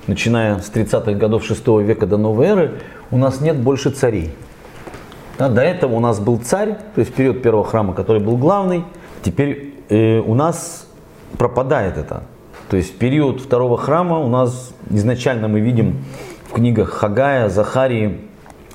начиная 0.07 0.59
с 0.59 0.71
30-х 0.71 1.13
годов 1.13 1.45
6 1.45 1.67
века 1.67 2.07
до 2.07 2.17
новой 2.17 2.47
эры, 2.47 2.71
у 3.11 3.17
нас 3.17 3.41
нет 3.41 3.57
больше 3.57 3.91
царей. 3.91 4.31
Да, 5.37 5.47
до 5.47 5.61
этого 5.61 5.95
у 5.95 5.99
нас 5.99 6.19
был 6.19 6.37
царь, 6.37 6.77
то 6.95 6.99
есть 6.99 7.13
период 7.13 7.41
первого 7.41 7.63
храма, 7.63 7.93
который 7.93 8.21
был 8.21 8.35
главный. 8.35 8.83
Теперь 9.23 9.75
э, 9.87 10.19
у 10.19 10.35
нас 10.35 10.87
пропадает 11.37 11.97
это. 11.97 12.23
То 12.69 12.77
есть 12.77 12.97
период 12.97 13.41
второго 13.41 13.77
храма 13.77 14.19
у 14.19 14.27
нас 14.27 14.73
изначально 14.89 15.47
мы 15.47 15.59
видим 15.59 16.03
в 16.49 16.53
книгах 16.53 16.89
Хагая, 16.89 17.49
Захарии, 17.49 18.19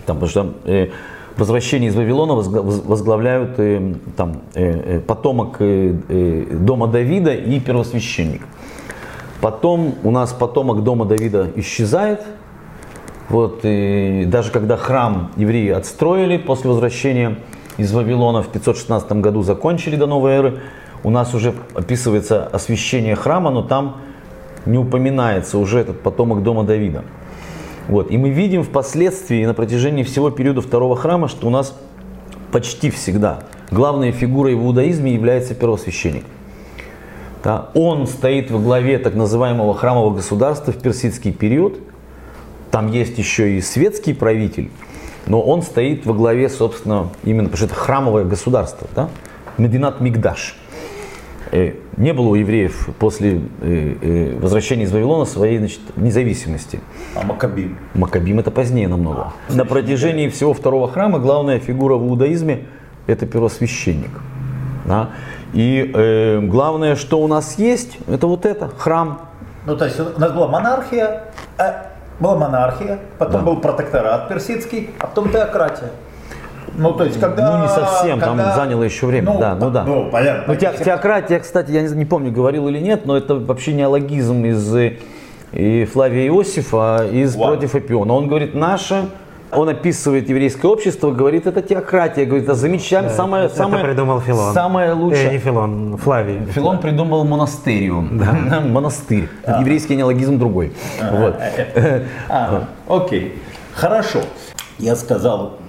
там, 0.07 0.17
потому 0.19 0.31
что 0.31 0.55
э, 0.65 0.89
возвращение 1.37 1.91
из 1.91 1.97
Вавилона 1.97 2.33
возгла- 2.33 2.63
воз- 2.63 2.85
возглавляют 2.85 3.59
э, 3.59 3.95
там, 4.17 4.43
э, 4.55 4.97
э, 4.97 5.01
потомок 5.01 5.57
э, 5.61 5.95
э, 6.09 6.45
дома 6.53 6.87
Давида 6.87 7.35
и 7.35 7.61
первосвященник. 7.61 8.43
Потом 9.41 9.95
у 10.05 10.11
нас 10.11 10.33
потомок 10.33 10.83
дома 10.83 11.05
Давида 11.05 11.51
исчезает. 11.57 12.23
Вот, 13.29 13.61
и 13.63 14.25
даже 14.27 14.51
когда 14.51 14.77
храм 14.77 15.31
евреи 15.37 15.71
отстроили 15.71 16.37
после 16.37 16.71
возвращения 16.71 17.39
из 17.79 17.93
Вавилона 17.93 18.43
в 18.43 18.49
516 18.49 19.13
году, 19.13 19.43
закончили 19.43 19.97
до 19.97 20.07
новой 20.07 20.33
эры, 20.33 20.61
у 21.03 21.11
нас 21.11 21.35
уже 21.35 21.55
описывается 21.75 22.47
освящение 22.47 23.17
храма, 23.17 23.51
но 23.51 23.63
там 23.63 23.97
не 24.67 24.79
упоминается 24.79 25.59
уже 25.59 25.81
этот 25.81 26.01
потомок 26.01 26.43
дома 26.43 26.65
Давида. 26.65 27.05
Вот. 27.89 28.11
И 28.11 28.17
мы 28.17 28.31
видим 28.31 28.63
впоследствии 28.63 29.45
на 29.45 29.55
протяжении 29.55 30.03
всего 30.03 30.31
периода 30.31 30.61
второго 30.61 30.97
храма, 30.97 31.29
что 31.29 31.47
у 31.47 31.51
нас 31.51 31.79
почти 32.51 32.91
всегда 32.91 33.41
главной 33.71 34.13
фигурой 34.13 34.55
в 34.55 34.65
иудаизме 34.65 35.13
является 35.13 35.55
первосвященник. 35.55 36.25
Да, 37.43 37.71
он 37.75 38.07
стоит 38.07 38.51
во 38.51 38.59
главе 38.59 38.99
так 38.99 39.15
называемого 39.15 39.75
храмового 39.75 40.15
государства 40.15 40.73
в 40.73 40.79
персидский 40.79 41.33
период. 41.33 41.79
Там 42.71 42.91
есть 42.91 43.19
еще 43.19 43.57
и 43.57 43.61
светский 43.61 44.15
правитель, 44.15 44.71
но 45.27 45.43
он 45.43 45.63
стоит 45.63 46.07
во 46.07 46.15
главе, 46.15 46.49
собственно, 46.49 47.11
именно 47.23 47.49
потому 47.49 47.57
что 47.57 47.67
это 47.67 47.75
храмовое 47.75 48.25
государство. 48.25 48.89
Да? 48.97 49.11
Мединат 49.59 50.01
Мигдаш. 50.01 50.57
Э, 51.53 51.73
Не 51.97 52.13
было 52.13 52.29
у 52.29 52.35
евреев 52.35 52.89
после 52.99 53.41
э, 53.61 53.95
э, 54.01 54.39
возвращения 54.41 54.85
из 54.85 54.93
Вавилона 54.93 55.25
своей 55.25 55.59
значит, 55.59 55.81
независимости. 55.97 56.81
А 57.15 57.25
Макабим? 57.25 57.79
Макабим 57.95 58.39
это 58.41 58.51
позднее 58.51 58.89
намного. 58.89 59.33
На 59.49 59.65
протяжении 59.65 60.29
всего 60.29 60.55
второго 60.55 60.89
храма 60.91 61.19
главная 61.19 61.59
фигура 61.61 61.97
в 61.97 62.07
иудаизме 62.09 62.67
это 63.07 63.27
первосвященник. 63.27 64.11
Да? 64.87 65.11
И 65.53 65.91
э, 65.95 66.41
главное, 66.41 66.97
что 66.97 67.21
у 67.21 67.29
нас 67.29 67.59
есть, 67.59 67.99
это 68.09 68.27
вот 68.27 68.45
это, 68.45 68.71
храм. 68.77 69.21
Ну, 69.67 69.77
то 69.77 69.85
есть 69.85 69.99
у 70.01 70.19
нас 70.21 70.33
была 70.33 70.49
монархия, 70.49 71.25
э, 71.59 71.73
была 72.21 72.37
монархия, 72.37 72.99
потом 73.19 73.41
Да. 73.45 73.47
был 73.47 73.57
протекторат 73.61 74.29
персидский, 74.29 74.91
а 74.99 75.07
потом 75.07 75.31
теократия. 75.31 75.91
Ну, 76.77 76.93
то 76.93 77.05
есть, 77.05 77.21
когда... 77.21 77.57
Ну, 77.57 77.63
не 77.65 77.69
совсем, 77.69 78.21
там 78.21 78.37
когда- 78.37 78.55
заняло 78.57 78.83
еще 78.83 79.07
время, 79.07 79.37
да, 79.39 79.55
ну 79.55 79.71
да. 79.71 79.85
Ну, 79.85 80.11
понятно. 80.11 80.45
Ну, 80.49 80.57
те- 80.57 80.73
теократия, 80.85 81.39
кстати, 81.41 81.71
я 81.71 81.83
не, 81.83 81.89
не 81.95 82.05
помню, 82.05 82.33
говорил 82.33 82.69
или 82.69 82.79
нет, 82.79 83.07
но 83.07 83.17
это 83.17 83.35
вообще 83.37 83.73
неологизм 83.75 84.45
из 84.45 84.75
э, 84.75 84.95
и 85.53 85.85
Флавия 85.85 86.27
Иосифа, 86.29 86.97
а 87.01 87.05
из 87.07 87.37
Ладно. 87.37 87.57
против 87.57 87.75
Эпиона. 87.77 88.13
Он 88.15 88.27
говорит, 88.27 88.55
наше, 88.55 89.07
он 89.53 89.69
описывает 89.69 90.29
еврейское 90.29 90.67
общество, 90.67 91.13
говорит, 91.13 91.47
это 91.47 91.63
теократия, 91.63 92.25
говорит, 92.25 92.45
это 92.45 92.55
замечательно, 92.55 93.15
самое, 93.15 93.45
Это 93.47 93.55
самое, 93.57 93.85
придумал 93.85 94.21
Филон. 94.21 94.53
самое 94.53 94.91
Э, 94.91 94.95
лучшее. 94.95 95.31
не 95.31 95.39
Филон, 95.39 95.97
Флавий. 95.99 96.41
Филон 96.51 96.79
придумал 96.79 97.25
монастерию, 97.25 98.01
монастырь, 98.69 99.29
еврейский 99.61 99.95
неологизм 99.95 100.39
другой. 100.41 100.73
Вот. 101.13 101.37
А, 102.29 102.65
окей. 102.89 103.39
Хорошо. 103.75 104.21
Я 104.79 104.97
сказал 104.97 105.53
э, 105.61 105.64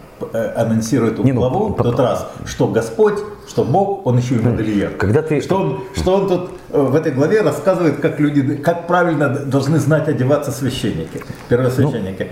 анонсирует 0.55 1.13
эту 1.13 1.23
Не, 1.23 1.33
ну, 1.33 1.41
главу 1.41 1.67
в 1.69 1.75
тот 1.81 1.99
раз, 1.99 2.27
что 2.45 2.67
Господь, 2.67 3.19
что 3.47 3.63
Бог, 3.63 4.05
Он 4.07 4.17
еще 4.17 4.35
и 4.35 4.39
модельер. 4.39 4.91
Когда 4.97 5.21
ты- 5.21 5.41
Что 5.41 5.57
он, 5.57 5.79
что 5.95 6.15
он 6.15 6.27
тут 6.27 6.49
э, 6.71 6.81
в 6.81 6.95
этой 6.95 7.11
главе 7.11 7.41
рассказывает, 7.41 7.99
как 7.99 8.19
люди, 8.19 8.55
как 8.55 8.87
правильно 8.87 9.29
должны 9.29 9.79
знать 9.79 10.07
одеваться 10.07 10.51
священники, 10.51 11.23
первосвященники. 11.49 12.29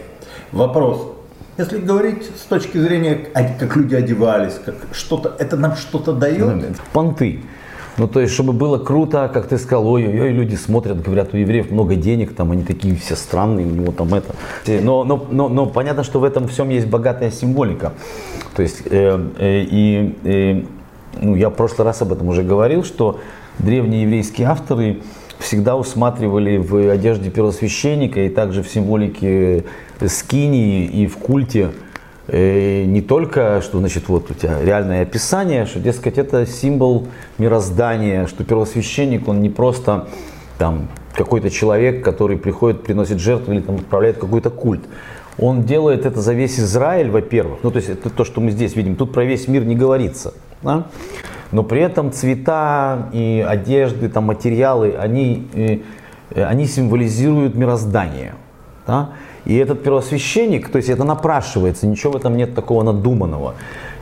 Вопрос. 0.51 1.07
Если 1.57 1.77
говорить 1.77 2.31
с 2.35 2.45
точки 2.45 2.77
зрения, 2.79 3.27
а, 3.35 3.43
как 3.59 3.75
люди 3.75 3.93
одевались, 3.93 4.53
как 4.65 4.75
что-то, 4.91 5.35
это 5.37 5.55
нам 5.55 5.75
что-то 5.75 6.13
дает? 6.13 6.77
понты. 6.93 7.41
Ну, 7.97 8.07
то 8.07 8.19
есть, 8.19 8.33
чтобы 8.33 8.53
было 8.53 8.79
круто, 8.79 9.29
как 9.31 9.47
ты 9.47 9.57
сказал, 9.57 9.87
ой-ой-ой, 9.87 10.31
люди 10.31 10.55
смотрят, 10.55 11.01
говорят, 11.01 11.33
у 11.33 11.37
евреев 11.37 11.69
много 11.69 11.95
денег, 11.95 12.33
там 12.33 12.51
они 12.51 12.63
такие 12.63 12.95
все 12.95 13.15
странные, 13.15 13.67
у 13.67 13.69
него 13.69 13.91
там 13.91 14.13
это. 14.13 14.33
Но, 14.67 15.03
но, 15.03 15.27
но, 15.29 15.47
но 15.47 15.65
понятно, 15.67 16.03
что 16.03 16.19
в 16.19 16.23
этом 16.23 16.47
всем 16.47 16.69
есть 16.69 16.87
богатая 16.87 17.29
символика. 17.29 17.93
То 18.55 18.63
есть, 18.63 18.81
э, 18.85 19.29
э, 19.37 19.65
и 19.69 20.15
э, 20.23 20.63
ну, 21.21 21.35
я 21.35 21.49
в 21.49 21.53
прошлый 21.53 21.85
раз 21.85 22.01
об 22.01 22.11
этом 22.11 22.27
уже 22.27 22.41
говорил, 22.41 22.83
что 22.83 23.19
древние 23.59 24.03
еврейские 24.03 24.47
авторы 24.47 25.01
всегда 25.37 25.75
усматривали 25.75 26.57
в 26.57 26.89
одежде 26.89 27.29
первосвященника 27.29 28.21
и 28.21 28.29
также 28.29 28.63
в 28.63 28.69
символике 28.69 29.65
скинии 30.07 30.85
и 30.85 31.05
в 31.05 31.17
культе 31.17 31.71
Э, 32.27 32.85
не 32.85 33.01
только, 33.01 33.61
что 33.61 33.79
значит 33.79 34.07
вот 34.07 34.31
у 34.31 34.33
тебя 34.33 34.61
реальное 34.61 35.01
описание, 35.01 35.65
что, 35.65 35.79
дескать, 35.79 36.17
это 36.17 36.45
символ 36.45 37.07
мироздания, 37.37 38.27
что 38.27 38.43
первосвященник, 38.43 39.27
он 39.27 39.41
не 39.41 39.49
просто 39.49 40.07
там 40.57 40.87
какой-то 41.15 41.49
человек, 41.49 42.03
который 42.03 42.37
приходит, 42.37 42.83
приносит 42.83 43.19
жертву 43.19 43.53
или 43.53 43.61
там 43.61 43.75
отправляет 43.75 44.17
какой-то 44.17 44.49
культ. 44.49 44.83
Он 45.37 45.63
делает 45.63 46.05
это 46.05 46.21
за 46.21 46.33
весь 46.33 46.59
Израиль, 46.59 47.09
во-первых. 47.09 47.59
Ну, 47.63 47.71
то 47.71 47.77
есть 47.77 47.89
это 47.89 48.09
то, 48.09 48.23
что 48.23 48.39
мы 48.39 48.51
здесь 48.51 48.75
видим. 48.75 48.95
Тут 48.95 49.11
про 49.11 49.25
весь 49.25 49.47
мир 49.47 49.65
не 49.65 49.75
говорится. 49.75 50.33
да? 50.61 50.87
Но 51.51 51.63
при 51.63 51.81
этом 51.81 52.11
цвета 52.11 53.09
и 53.13 53.45
одежды, 53.45 54.09
там, 54.09 54.25
материалы, 54.25 54.95
они, 54.97 55.47
э, 55.53 56.43
они 56.43 56.67
символизируют 56.67 57.55
мироздание. 57.55 58.35
Да? 58.87 59.09
И 59.45 59.55
этот 59.55 59.83
первосвященник, 59.83 60.69
то 60.69 60.77
есть 60.77 60.89
это 60.89 61.03
напрашивается, 61.03 61.87
ничего 61.87 62.13
в 62.13 62.15
этом 62.15 62.37
нет 62.37 62.55
такого 62.55 62.83
надуманного. 62.83 63.55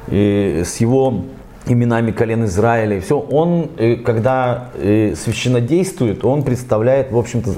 И 0.07 0.63
с 0.65 0.77
его 0.77 1.23
именами 1.65 2.11
колен 2.11 2.45
Израиля 2.45 2.97
и 2.97 2.99
все, 2.99 3.19
он, 3.19 3.69
э, 3.77 3.95
когда 3.95 4.69
э, 4.75 5.13
священнодействует, 5.15 6.25
он 6.25 6.43
представляет, 6.43 7.11
в 7.11 7.17
общем-то, 7.17 7.51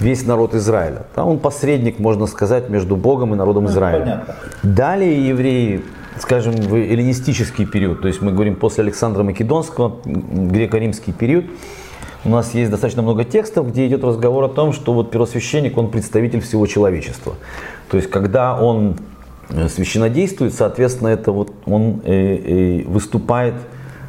весь 0.00 0.26
народ 0.26 0.54
Израиля. 0.54 1.06
Да? 1.14 1.24
Он 1.24 1.38
посредник, 1.38 1.98
можно 1.98 2.26
сказать, 2.26 2.68
между 2.70 2.96
Богом 2.96 3.34
и 3.34 3.36
народом 3.36 3.66
Израиля. 3.66 4.00
понятно. 4.00 4.36
Далее 4.62 5.28
евреи, 5.28 5.82
скажем, 6.18 6.54
в 6.54 6.74
эллинистический 6.74 7.66
период, 7.66 8.00
то 8.00 8.08
есть 8.08 8.22
мы 8.22 8.32
говорим 8.32 8.56
после 8.56 8.84
Александра 8.84 9.22
Македонского, 9.22 9.96
греко-римский 10.04 11.12
период, 11.12 11.44
у 12.24 12.28
нас 12.28 12.54
есть 12.54 12.70
достаточно 12.70 13.02
много 13.02 13.24
текстов, 13.24 13.68
где 13.70 13.86
идет 13.86 14.04
разговор 14.04 14.44
о 14.44 14.48
том, 14.48 14.72
что 14.72 14.92
вот 14.92 15.10
первосвященник, 15.10 15.76
он 15.78 15.90
представитель 15.90 16.40
всего 16.40 16.66
человечества. 16.66 17.34
То 17.90 17.96
есть, 17.96 18.10
когда 18.10 18.60
он 18.60 18.96
э, 19.48 19.68
священнодействует, 19.68 20.54
соответственно, 20.54 21.08
это 21.08 21.32
вот 21.32 21.52
он 21.66 22.02
э, 22.04 22.12
э, 22.12 22.84
выступает 22.86 23.54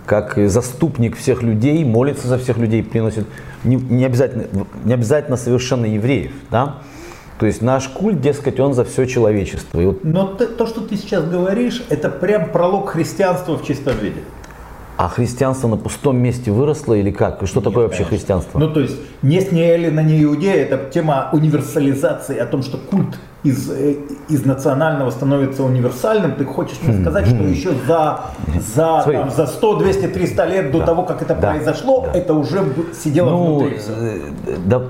как 0.05 0.37
заступник 0.49 1.15
всех 1.15 1.41
людей, 1.41 1.85
молится 1.85 2.27
за 2.27 2.37
всех 2.37 2.57
людей, 2.57 2.83
приносит 2.83 3.25
не, 3.63 3.75
не 3.75 4.05
обязательно, 4.05 4.45
не 4.83 4.93
обязательно 4.93 5.37
совершенно 5.37 5.85
евреев, 5.85 6.31
да? 6.49 6.77
То 7.39 7.47
есть 7.47 7.61
наш 7.61 7.87
культ, 7.87 8.21
дескать, 8.21 8.59
он 8.59 8.73
за 8.73 8.83
все 8.83 9.05
человечество. 9.05 9.79
Вот, 9.79 10.03
Но 10.03 10.27
то, 10.27 10.67
что 10.67 10.81
ты 10.81 10.95
сейчас 10.95 11.23
говоришь, 11.23 11.83
это 11.89 12.09
прям 12.09 12.51
пролог 12.51 12.89
христианства 12.89 13.57
в 13.57 13.65
чистом 13.65 13.97
виде. 13.97 14.21
А 15.03 15.09
христианство 15.09 15.67
на 15.67 15.77
пустом 15.77 16.17
месте 16.17 16.51
выросло 16.51 16.93
или 16.93 17.09
как? 17.09 17.41
И 17.41 17.47
Что 17.47 17.59
такое 17.59 17.85
вообще 17.85 18.03
Конечно. 18.03 18.17
христианство? 18.17 18.59
Ну, 18.59 18.71
то 18.71 18.81
есть, 18.81 18.97
не 19.23 19.41
снеэлина, 19.41 20.01
не 20.01 20.23
иудея, 20.23 20.63
это 20.63 20.91
тема 20.91 21.29
универсализации, 21.33 22.37
о 22.37 22.45
том, 22.45 22.61
что 22.61 22.77
культ 22.77 23.17
из, 23.43 23.69
э, 23.71 23.95
из 24.29 24.45
национального 24.45 25.09
становится 25.09 25.63
универсальным. 25.63 26.33
Ты 26.35 26.45
хочешь 26.45 26.77
мне 26.83 27.01
сказать, 27.01 27.25
что 27.25 27.43
еще 27.43 27.71
за, 27.87 28.21
за, 28.75 29.01
Смотри. 29.03 29.17
там, 29.17 29.31
за 29.31 29.47
100, 29.47 29.75
200, 29.77 30.07
300 30.07 30.45
лет 30.45 30.71
до 30.71 30.81
того, 30.81 31.03
как 31.03 31.21
это 31.23 31.33
Да. 31.35 31.51
произошло, 31.51 32.05
это 32.13 32.33
уже 32.35 32.61
сидело 32.93 33.29
Ну, 33.31 33.59
внутри. 33.59 33.79
э, 33.87 34.19
да, 34.65 34.81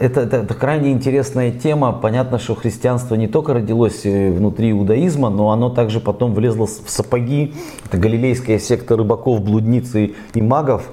это, 0.00 0.20
это, 0.22 0.36
это 0.38 0.54
крайне 0.54 0.92
интересная 0.92 1.50
тема. 1.50 1.92
Понятно, 1.92 2.38
что 2.38 2.54
христианство 2.54 3.14
не 3.14 3.28
только 3.28 3.52
родилось 3.52 4.06
э, 4.06 4.30
внутри 4.30 4.70
иудаизма, 4.70 5.28
но 5.28 5.50
оно 5.50 5.68
также 5.68 6.00
потом 6.00 6.32
влезло 6.34 6.66
в 6.66 6.70
сапоги. 6.86 7.54
Это 7.86 7.98
галилейская 7.98 8.58
секта 8.58 8.96
рыбаков, 8.96 9.42
блудницы 9.42 10.14
и 10.34 10.42
магов 10.42 10.88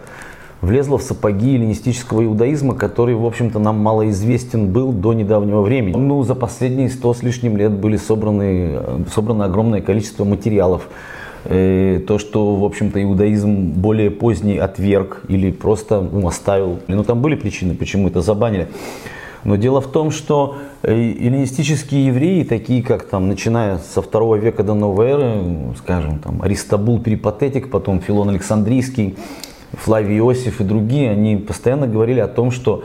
влезла 0.61 0.97
в 0.97 1.01
сапоги 1.01 1.55
эллинистического 1.55 2.23
иудаизма, 2.23 2.75
который, 2.75 3.15
в 3.15 3.25
общем-то, 3.25 3.59
нам 3.59 3.79
малоизвестен 3.79 4.71
был 4.71 4.91
до 4.91 5.13
недавнего 5.13 5.61
времени. 5.61 5.95
Ну, 5.95 6.23
за 6.23 6.35
последние 6.35 6.89
сто 6.89 7.13
с 7.13 7.23
лишним 7.23 7.57
лет 7.57 7.71
были 7.71 7.97
собраны, 7.97 8.77
э, 8.77 9.03
собрано 9.13 9.45
огромное 9.45 9.81
количество 9.81 10.23
материалов. 10.23 10.87
Э, 11.45 11.99
То, 12.07 12.17
что, 12.17 12.55
в 12.55 12.63
общем-то, 12.63 13.01
иудаизм 13.03 13.71
более 13.73 14.09
поздний 14.09 14.57
отверг 14.57 15.21
или 15.27 15.51
просто 15.51 16.01
ну, 16.01 16.27
оставил. 16.27 16.79
Ну, 16.87 17.03
там 17.03 17.21
были 17.21 17.35
причины, 17.35 17.75
почему 17.75 18.07
это 18.07 18.21
забанили. 18.21 18.67
Но 19.43 19.57
дело 19.57 19.79
в 19.79 19.87
том, 19.87 20.09
что 20.09 20.55
э, 20.81 20.91
эллинистические 20.91 22.07
евреи, 22.07 22.43
такие 22.43 22.81
как 22.81 23.03
там, 23.03 23.27
начиная 23.27 23.77
со 23.77 24.01
второго 24.01 24.37
века 24.37 24.63
до 24.63 24.73
новой 24.73 25.07
эры, 25.07 25.43
скажем, 25.77 26.17
там, 26.17 26.41
Аристобул 26.41 26.99
Перипатетик, 26.99 27.69
потом 27.69 27.99
Филон 27.99 28.29
Александрийский, 28.29 29.15
Флавий 29.77 30.17
Иосиф 30.19 30.61
и 30.61 30.63
другие, 30.63 31.11
они 31.11 31.37
постоянно 31.37 31.87
говорили 31.87 32.19
о 32.19 32.27
том, 32.27 32.51
что 32.51 32.83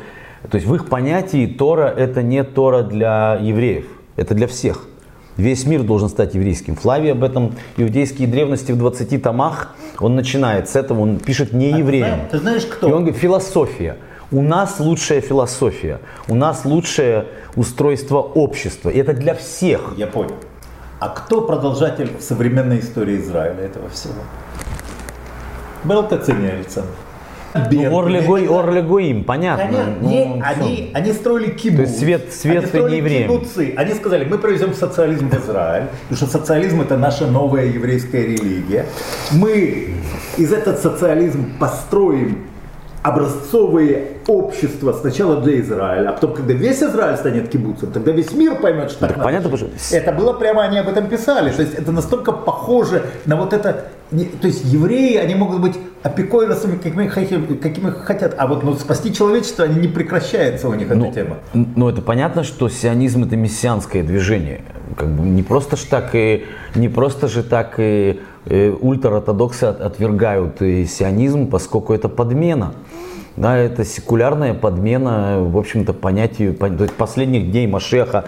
то 0.51 0.57
есть 0.57 0.67
в 0.67 0.75
их 0.75 0.89
понятии 0.89 1.47
Тора 1.47 1.93
это 1.95 2.23
не 2.23 2.43
Тора 2.45 2.83
для 2.83 3.39
евреев, 3.41 3.87
это 4.17 4.35
для 4.35 4.47
всех. 4.47 4.87
Весь 5.37 5.65
мир 5.65 5.83
должен 5.83 6.09
стать 6.09 6.35
еврейским. 6.35 6.77
Флавий 6.77 7.13
об 7.13 7.25
этом 7.25 7.55
иудейские 7.77 8.29
древности 8.29 8.73
в 8.73 8.79
20 8.79 9.23
томах, 9.23 9.75
он 9.99 10.15
начинает 10.15 10.69
с 10.69 10.77
этого, 10.77 11.01
он 11.01 11.19
пишет 11.19 11.53
не 11.53 11.71
евреям. 11.71 12.21
Ты 12.31 12.39
знаешь, 12.39 12.67
кто? 12.67 12.89
И 12.89 12.93
он 12.93 13.05
говорит, 13.05 13.21
философия. 13.21 13.97
У 14.33 14.43
нас 14.43 14.79
лучшая 14.79 15.21
философия, 15.21 16.01
у 16.29 16.35
нас 16.35 16.65
лучшее 16.65 17.27
устройство 17.57 18.19
общества. 18.19 18.91
И 18.91 18.99
это 18.99 19.13
для 19.13 19.35
всех. 19.35 19.95
Я 19.97 20.07
понял. 20.07 20.37
А 21.01 21.09
кто 21.09 21.41
продолжатель 21.41 22.11
современной 22.21 22.81
истории 22.81 23.19
Израиля 23.19 23.65
этого 23.65 23.89
всего? 23.89 24.21
Был 25.85 26.03
Кацинельцин. 26.07 26.85
Ну, 27.73 27.99
Орлегой, 27.99 28.47
Орлегоим, 28.47 29.25
понятно. 29.25 29.97
Ну, 30.01 30.09
не, 30.09 30.25
всё. 30.25 30.43
они, 30.45 30.91
они 30.95 31.13
строили 31.13 31.51
кибуц. 31.51 31.77
То 31.79 31.83
есть 31.83 31.99
свет- 31.99 32.33
свет 32.33 32.73
они 32.75 32.85
не 32.85 32.97
евреям. 32.99 33.29
кибуцы. 33.31 33.75
Они 33.77 33.93
сказали, 33.95 34.25
мы 34.25 34.39
проведем 34.39 34.73
социализм 34.73 35.29
в 35.29 35.35
Израиль, 35.35 35.87
потому 36.09 36.17
что 36.17 36.27
социализм 36.27 36.81
это 36.81 36.97
наша 36.97 37.27
новая 37.27 37.65
еврейская 37.67 38.23
религия. 38.23 38.87
Мы 39.33 39.95
из 40.37 40.53
этот 40.53 40.79
социализм 40.79 41.59
построим 41.59 42.47
образцовые 43.03 44.19
общества 44.29 44.93
сначала 44.93 45.41
для 45.41 45.59
Израиля, 45.61 46.11
а 46.11 46.13
потом, 46.13 46.35
когда 46.35 46.53
весь 46.53 46.83
Израиль 46.83 47.17
станет 47.17 47.49
кибуцем, 47.49 47.91
тогда 47.91 48.13
весь 48.13 48.31
мир 48.33 48.57
поймет, 48.61 48.91
что 48.91 49.01
так, 49.01 49.09
Так 49.09 49.17
надо 49.19 49.49
понятно, 49.49 49.57
что- 49.57 49.97
Это 49.97 50.13
было 50.13 50.35
прямо, 50.35 50.63
они 50.63 50.79
об 50.79 50.89
этом 50.89 51.09
писали. 51.09 51.51
То 51.51 51.63
есть 51.63 51.75
это 51.75 51.91
настолько 51.93 52.31
похоже 52.31 53.03
на 53.27 53.35
вот 53.37 53.53
это... 53.53 53.87
не- 54.13 54.25
То 54.25 54.47
есть 54.47 54.65
евреи, 54.65 55.17
они 55.17 55.35
могут 55.35 55.61
быть 55.61 55.75
опекойросами, 56.03 56.77
какими, 56.77 57.07
какими 57.57 57.91
хотят, 57.91 58.35
а 58.39 58.47
вот 58.47 58.63
ну, 58.65 58.75
спасти 58.75 59.13
человечество, 59.13 59.65
они 59.65 59.81
не 59.81 59.89
прекращается 59.89 60.69
у 60.69 60.75
них 60.75 60.89
Ну, 60.95 61.07
эта 61.07 61.15
тема. 61.15 61.37
ну, 61.53 61.89
это 61.89 62.01
понятно, 62.03 62.43
что 62.43 62.69
сионизм 62.69 63.25
это 63.25 63.37
мессианское 63.37 64.03
движение. 64.03 64.63
Как 64.97 65.09
бы 65.09 65.29
не 65.29 65.43
просто 65.43 65.77
ж 65.77 65.81
так 65.81 66.15
и 66.15 66.45
не 66.75 66.89
просто 66.89 67.29
же 67.29 67.43
так 67.43 67.75
и 67.79 68.21
э, 68.47 68.71
ультраортодоксы 68.81 69.65
от- 69.65 69.81
отвергают 69.81 70.63
э, 70.63 70.85
сионизм, 70.87 71.47
поскольку 71.49 71.93
это 71.93 72.09
подмена. 72.09 72.73
Да, 73.41 73.57
это 73.57 73.87
секулярная 73.87 74.53
подмена, 74.53 75.39
в 75.41 75.57
общем-то, 75.57 75.95
понятию 75.95 76.55
последних 76.99 77.51
дней 77.51 77.67
Машеха, 77.67 78.25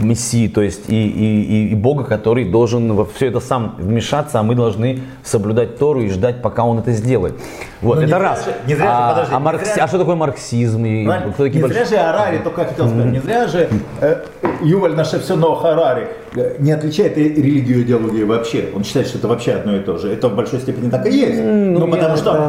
Мессии, 0.00 0.48
то 0.48 0.60
есть 0.60 0.90
и, 0.90 1.06
и, 1.08 1.68
и- 1.70 1.74
Бога, 1.76 2.02
который 2.04 2.44
должен 2.44 2.92
во 2.94 3.06
все 3.06 3.28
это 3.28 3.38
сам 3.40 3.76
вмешаться, 3.78 4.40
а 4.40 4.42
мы 4.42 4.54
должны 4.56 5.00
соблюдать 5.22 5.78
Тору 5.78 6.02
и 6.02 6.08
ждать, 6.10 6.42
пока 6.42 6.64
Он 6.64 6.80
это 6.80 6.90
сделает. 6.92 7.34
Вот, 7.80 7.94
Ну, 7.94 8.00
не 8.02 8.06
это 8.08 8.16
зря 8.18 8.28
раз. 8.28 8.44
же- 8.44 8.54
не 8.66 8.74
зря 8.74 8.84
же, 8.84 8.90
а, 8.92 9.10
подожди, 9.10 9.34
а 9.34 9.38
не 9.38 9.44
маркси- 9.46 9.74
зря- 9.76 9.82
а 9.84 9.88
что 9.88 9.98
такое 9.98 10.16
марксизм? 10.16 10.84
И 10.84 11.06
Правильно? 11.06 11.32
кто 11.32 11.46
Не 11.46 11.52
зря 11.52 11.60
большие- 11.62 11.84
же 11.86 11.96
Арари, 11.96 12.38
только 12.38 12.60
я 12.62 12.66
хотел 12.66 12.88
сказать, 12.88 13.06
не 13.12 13.20
зря 13.20 13.46
же 13.46 13.68
э, 14.00 14.16
Юваль 14.62 14.94
наше 14.96 15.18
все 15.20 15.36
но 15.36 15.54
Харари 15.54 16.08
э, 16.34 16.56
не 16.58 16.72
отличает 16.72 17.16
и 17.16 17.22
религию 17.22 17.78
и 17.78 17.82
идеологию 17.84 18.26
вообще. 18.26 18.68
Он 18.74 18.84
считает, 18.84 19.06
что 19.06 19.16
это 19.18 19.28
вообще 19.28 19.52
одно 19.52 19.76
и 19.76 19.80
то 19.80 19.96
же. 19.96 20.12
Это 20.12 20.28
в 20.28 20.34
большой 20.36 20.60
степени 20.60 20.90
так 20.90 21.06
и 21.06 21.10
есть. 21.16 21.40
ну, 21.42 21.86
потому 21.88 22.10
я- 22.10 22.16
что, 22.16 22.45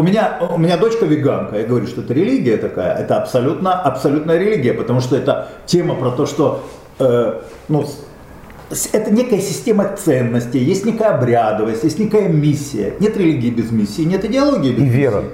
у 0.00 0.02
меня, 0.02 0.38
у 0.50 0.58
меня 0.58 0.78
дочка 0.78 1.04
веганка, 1.04 1.58
я 1.58 1.66
говорю, 1.66 1.86
что 1.86 2.00
это 2.00 2.14
религия 2.14 2.56
такая, 2.56 2.96
это 2.96 3.18
абсолютно, 3.18 3.74
абсолютная 3.74 4.38
религия, 4.38 4.72
потому 4.72 5.00
что 5.00 5.14
это 5.14 5.48
тема 5.66 5.94
про 5.94 6.10
то, 6.10 6.24
что 6.24 6.64
э, 6.98 7.40
ну, 7.68 7.86
это 8.92 9.10
некая 9.12 9.40
система 9.40 9.94
ценностей, 9.96 10.58
есть 10.58 10.86
некая 10.86 11.14
обрядовость, 11.16 11.84
есть 11.84 11.98
некая 11.98 12.28
миссия. 12.28 12.94
Нет 12.98 13.16
религии 13.16 13.50
без 13.50 13.70
миссии, 13.70 14.02
нет 14.02 14.24
идеологии 14.24 14.72
без 14.72 14.78
И 14.78 14.82
миссии. 14.84 14.96
вера. 14.96 15.24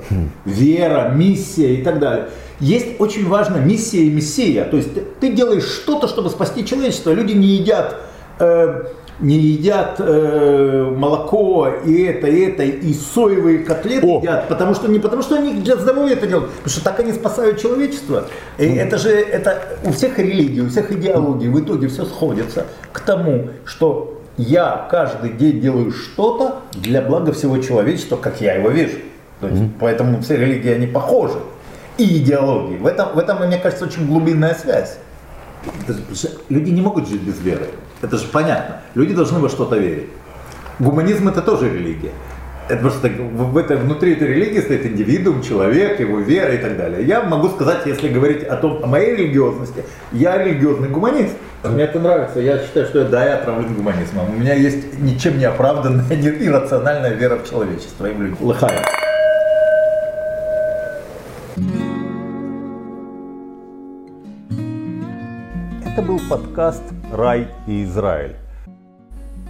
Вера, 0.44 1.08
миссия 1.10 1.74
и 1.76 1.82
так 1.82 2.00
далее. 2.00 2.28
Есть 2.58 2.98
очень 2.98 3.28
важно 3.28 3.58
миссия 3.58 4.02
и 4.02 4.10
мессия. 4.10 4.64
То 4.64 4.78
есть 4.78 4.94
ты, 4.94 5.02
ты 5.20 5.32
делаешь 5.32 5.64
что-то, 5.64 6.08
чтобы 6.08 6.30
спасти 6.30 6.64
человечество. 6.64 7.12
Люди 7.12 7.34
не 7.34 7.48
едят 7.48 7.96
э, 8.40 8.84
не 9.20 9.38
едят 9.38 9.96
э, 9.98 10.92
молоко 10.94 11.68
и 11.84 12.02
это, 12.02 12.26
и 12.26 12.40
это, 12.40 12.62
и 12.62 12.92
соевые 12.92 13.60
котлеты 13.60 14.06
О! 14.06 14.18
едят, 14.18 14.48
потому 14.48 14.74
что 14.74 14.88
не 14.88 14.98
потому 14.98 15.22
что 15.22 15.36
они 15.36 15.54
для 15.54 15.76
здоровья 15.76 16.14
это 16.14 16.26
делают, 16.26 16.50
потому 16.50 16.68
что 16.68 16.84
так 16.84 17.00
они 17.00 17.12
спасают 17.12 17.60
человечество. 17.60 18.24
И 18.58 18.66
это 18.66 18.98
же 18.98 19.10
это 19.10 19.62
у 19.84 19.92
всех 19.92 20.18
религий, 20.18 20.60
у 20.60 20.68
всех 20.68 20.92
идеологий 20.92 21.48
в 21.48 21.58
итоге 21.58 21.88
все 21.88 22.04
сходится 22.04 22.66
к 22.92 23.00
тому, 23.00 23.48
что 23.64 24.20
я 24.36 24.86
каждый 24.90 25.32
день 25.32 25.60
делаю 25.60 25.92
что-то 25.92 26.56
для 26.74 27.00
блага 27.00 27.32
всего 27.32 27.56
человечества, 27.58 28.16
как 28.16 28.40
я 28.42 28.54
его 28.54 28.68
вижу. 28.68 28.98
То 29.40 29.48
есть, 29.48 29.62
Поэтому 29.80 30.20
все 30.22 30.36
религии 30.36 30.70
они 30.72 30.86
похожи. 30.86 31.38
И 31.98 32.18
идеологии. 32.18 32.76
В 32.76 32.86
этом, 32.86 33.14
в 33.14 33.18
этом, 33.18 33.46
мне 33.46 33.56
кажется, 33.56 33.86
очень 33.86 34.06
глубинная 34.06 34.54
связь. 34.54 34.98
Это 34.98 34.98
же- 34.98 34.98
потому 34.98 35.00
что 35.54 35.55
люди 36.48 36.70
не 36.70 36.80
могут 36.80 37.08
жить 37.08 37.22
без 37.22 37.40
веры. 37.40 37.66
Это 38.02 38.16
же 38.16 38.26
понятно. 38.28 38.80
Люди 38.94 39.14
должны 39.14 39.38
во 39.38 39.48
что-то 39.48 39.76
верить. 39.76 40.08
Гуманизм 40.78 41.28
это 41.28 41.42
тоже 41.42 41.70
религия. 41.70 42.12
Это 42.68 42.80
просто 42.80 43.08
в, 43.08 43.56
этой, 43.56 43.76
внутри 43.76 44.14
этой 44.14 44.26
религии 44.28 44.60
стоит 44.60 44.84
индивидуум, 44.84 45.40
человек, 45.40 46.00
его 46.00 46.18
вера 46.18 46.52
и 46.52 46.58
так 46.58 46.76
далее. 46.76 47.06
Я 47.06 47.22
могу 47.22 47.48
сказать, 47.48 47.86
если 47.86 48.08
говорить 48.08 48.42
о 48.42 48.56
том, 48.56 48.82
о 48.82 48.86
моей 48.86 49.14
религиозности, 49.14 49.84
я 50.10 50.36
религиозный 50.36 50.88
гуманист. 50.88 51.34
Мне 51.62 51.84
это 51.84 52.00
нравится. 52.00 52.40
Я 52.40 52.58
считаю, 52.58 52.86
что 52.86 53.04
да, 53.04 53.24
я 53.24 53.34
отравлен 53.36 53.72
гуманизмом. 53.74 54.30
У 54.30 54.38
меня 54.38 54.54
есть 54.54 54.98
ничем 54.98 55.38
не 55.38 55.44
оправданная, 55.44 56.04
иррациональная 56.10 57.14
вера 57.14 57.36
в 57.36 57.48
человечество 57.48 58.06
и 58.06 58.12
в 58.12 58.20
людей. 58.20 58.36
Лыхая. 58.40 59.05
Был 66.16 66.28
подкаст 66.30 66.82
«Рай 67.12 67.48
и 67.66 67.84
Израиль». 67.84 68.36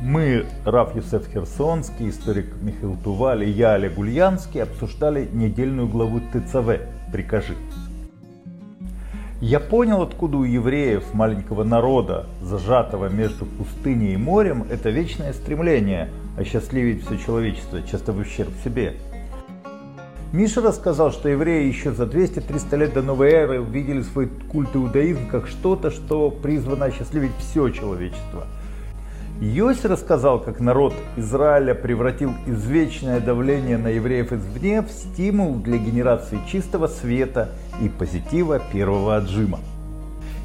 Мы, 0.01 0.47
Раф 0.65 0.97
Юсеф 0.97 1.29
Херсонский, 1.33 2.11
историк 2.11 2.55
Михаил 2.61 2.97
Туваль 3.03 3.45
и 3.45 3.51
я, 3.51 3.75
Олег 3.75 3.99
Ульянский, 3.99 4.63
обсуждали 4.63 5.29
недельную 5.33 5.87
главу 5.87 6.21
ТЦВ 6.21 6.81
«Прикажи». 7.13 7.55
Я 9.41 9.61
понял, 9.61 10.03
откуда 10.03 10.39
у 10.39 10.45
евреев, 10.45 11.15
маленького 11.15 11.63
народа, 11.63 12.27
зажатого 12.43 13.09
между 13.09 13.45
пустыней 13.45 14.15
и 14.15 14.17
морем, 14.17 14.67
это 14.69 14.91
вечное 14.91 15.33
стремление 15.35 16.09
осчастливить 16.37 17.05
все 17.05 17.19
человечество, 17.19 17.83
часто 17.83 18.13
в 18.13 18.19
ущерб 18.19 18.51
себе. 18.65 18.95
Миша 20.33 20.61
рассказал, 20.61 21.13
что 21.13 21.29
евреи 21.29 21.69
еще 21.69 21.93
за 21.93 22.05
200-300 22.05 22.77
лет 22.77 22.93
до 22.95 23.03
новой 23.03 23.31
эры 23.31 23.61
увидели 23.61 24.03
свой 24.03 24.29
культ 24.51 24.75
иудаизм 24.75 25.29
как 25.29 25.47
что-то, 25.47 25.91
что 25.91 26.31
призвано 26.31 26.87
осчастливить 26.87 27.33
все 27.39 27.69
человечество. 27.71 28.47
Йось 29.41 29.85
рассказал, 29.85 30.41
как 30.41 30.61
народ 30.61 30.95
Израиля 31.17 31.75
превратил 31.75 32.33
извечное 32.47 33.21
давление 33.21 33.79
на 33.79 33.89
евреев 33.89 34.33
извне 34.33 34.83
в 34.83 34.89
стимул 34.89 35.57
для 35.57 35.77
генерации 35.77 36.41
чистого 36.51 36.87
света 36.87 37.51
и 37.81 37.89
позитива 37.89 38.61
первого 38.73 39.17
отжима. 39.17 39.61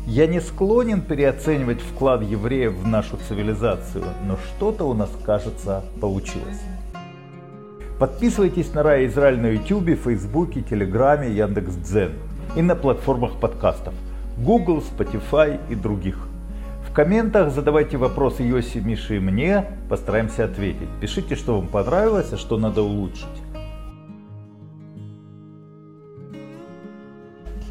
Я 0.05 0.27
не 0.27 0.41
склонен 0.41 1.01
переоценивать 1.01 1.81
вклад 1.81 2.21
евреев 2.21 2.73
в 2.73 2.87
нашу 2.87 3.17
цивилизацию, 3.27 4.03
но 4.27 4.37
что-то 4.37 4.83
у 4.83 4.93
нас, 4.93 5.09
кажется, 5.25 5.85
получилось. 5.99 6.59
Подписывайтесь 8.01 8.73
на 8.73 8.81
Рай 8.81 9.05
Израиль 9.05 9.39
на 9.39 9.45
YouTube, 9.45 9.95
Фейсбуке, 9.95 10.63
Телеграме, 10.63 11.29
Яндекс.Дзен 11.29 12.13
и 12.55 12.63
на 12.63 12.75
платформах 12.75 13.39
подкастов 13.39 13.93
Google, 14.39 14.79
Spotify 14.81 15.59
и 15.69 15.75
других. 15.75 16.17
В 16.83 16.91
комментах 16.93 17.51
задавайте 17.51 17.97
вопросы 17.97 18.41
Йоси, 18.41 18.79
Мише 18.79 19.17
и 19.17 19.19
мне, 19.19 19.65
постараемся 19.87 20.45
ответить. 20.45 20.89
Пишите, 20.99 21.35
что 21.35 21.59
вам 21.59 21.67
понравилось, 21.67 22.33
а 22.33 22.37
что 22.37 22.57
надо 22.57 22.81
улучшить. 22.81 23.27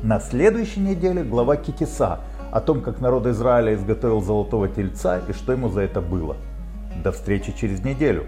На 0.04 0.20
следующей 0.20 0.78
неделе 0.78 1.24
глава 1.24 1.56
Китиса 1.56 2.20
о 2.52 2.60
том, 2.60 2.82
как 2.82 3.00
народ 3.00 3.26
Израиля 3.26 3.74
изготовил 3.74 4.20
золотого 4.20 4.68
тельца 4.68 5.18
и 5.28 5.32
что 5.32 5.50
ему 5.50 5.70
за 5.70 5.80
это 5.80 6.00
было. 6.00 6.36
До 7.02 7.10
встречи 7.10 7.50
через 7.50 7.82
неделю. 7.82 8.26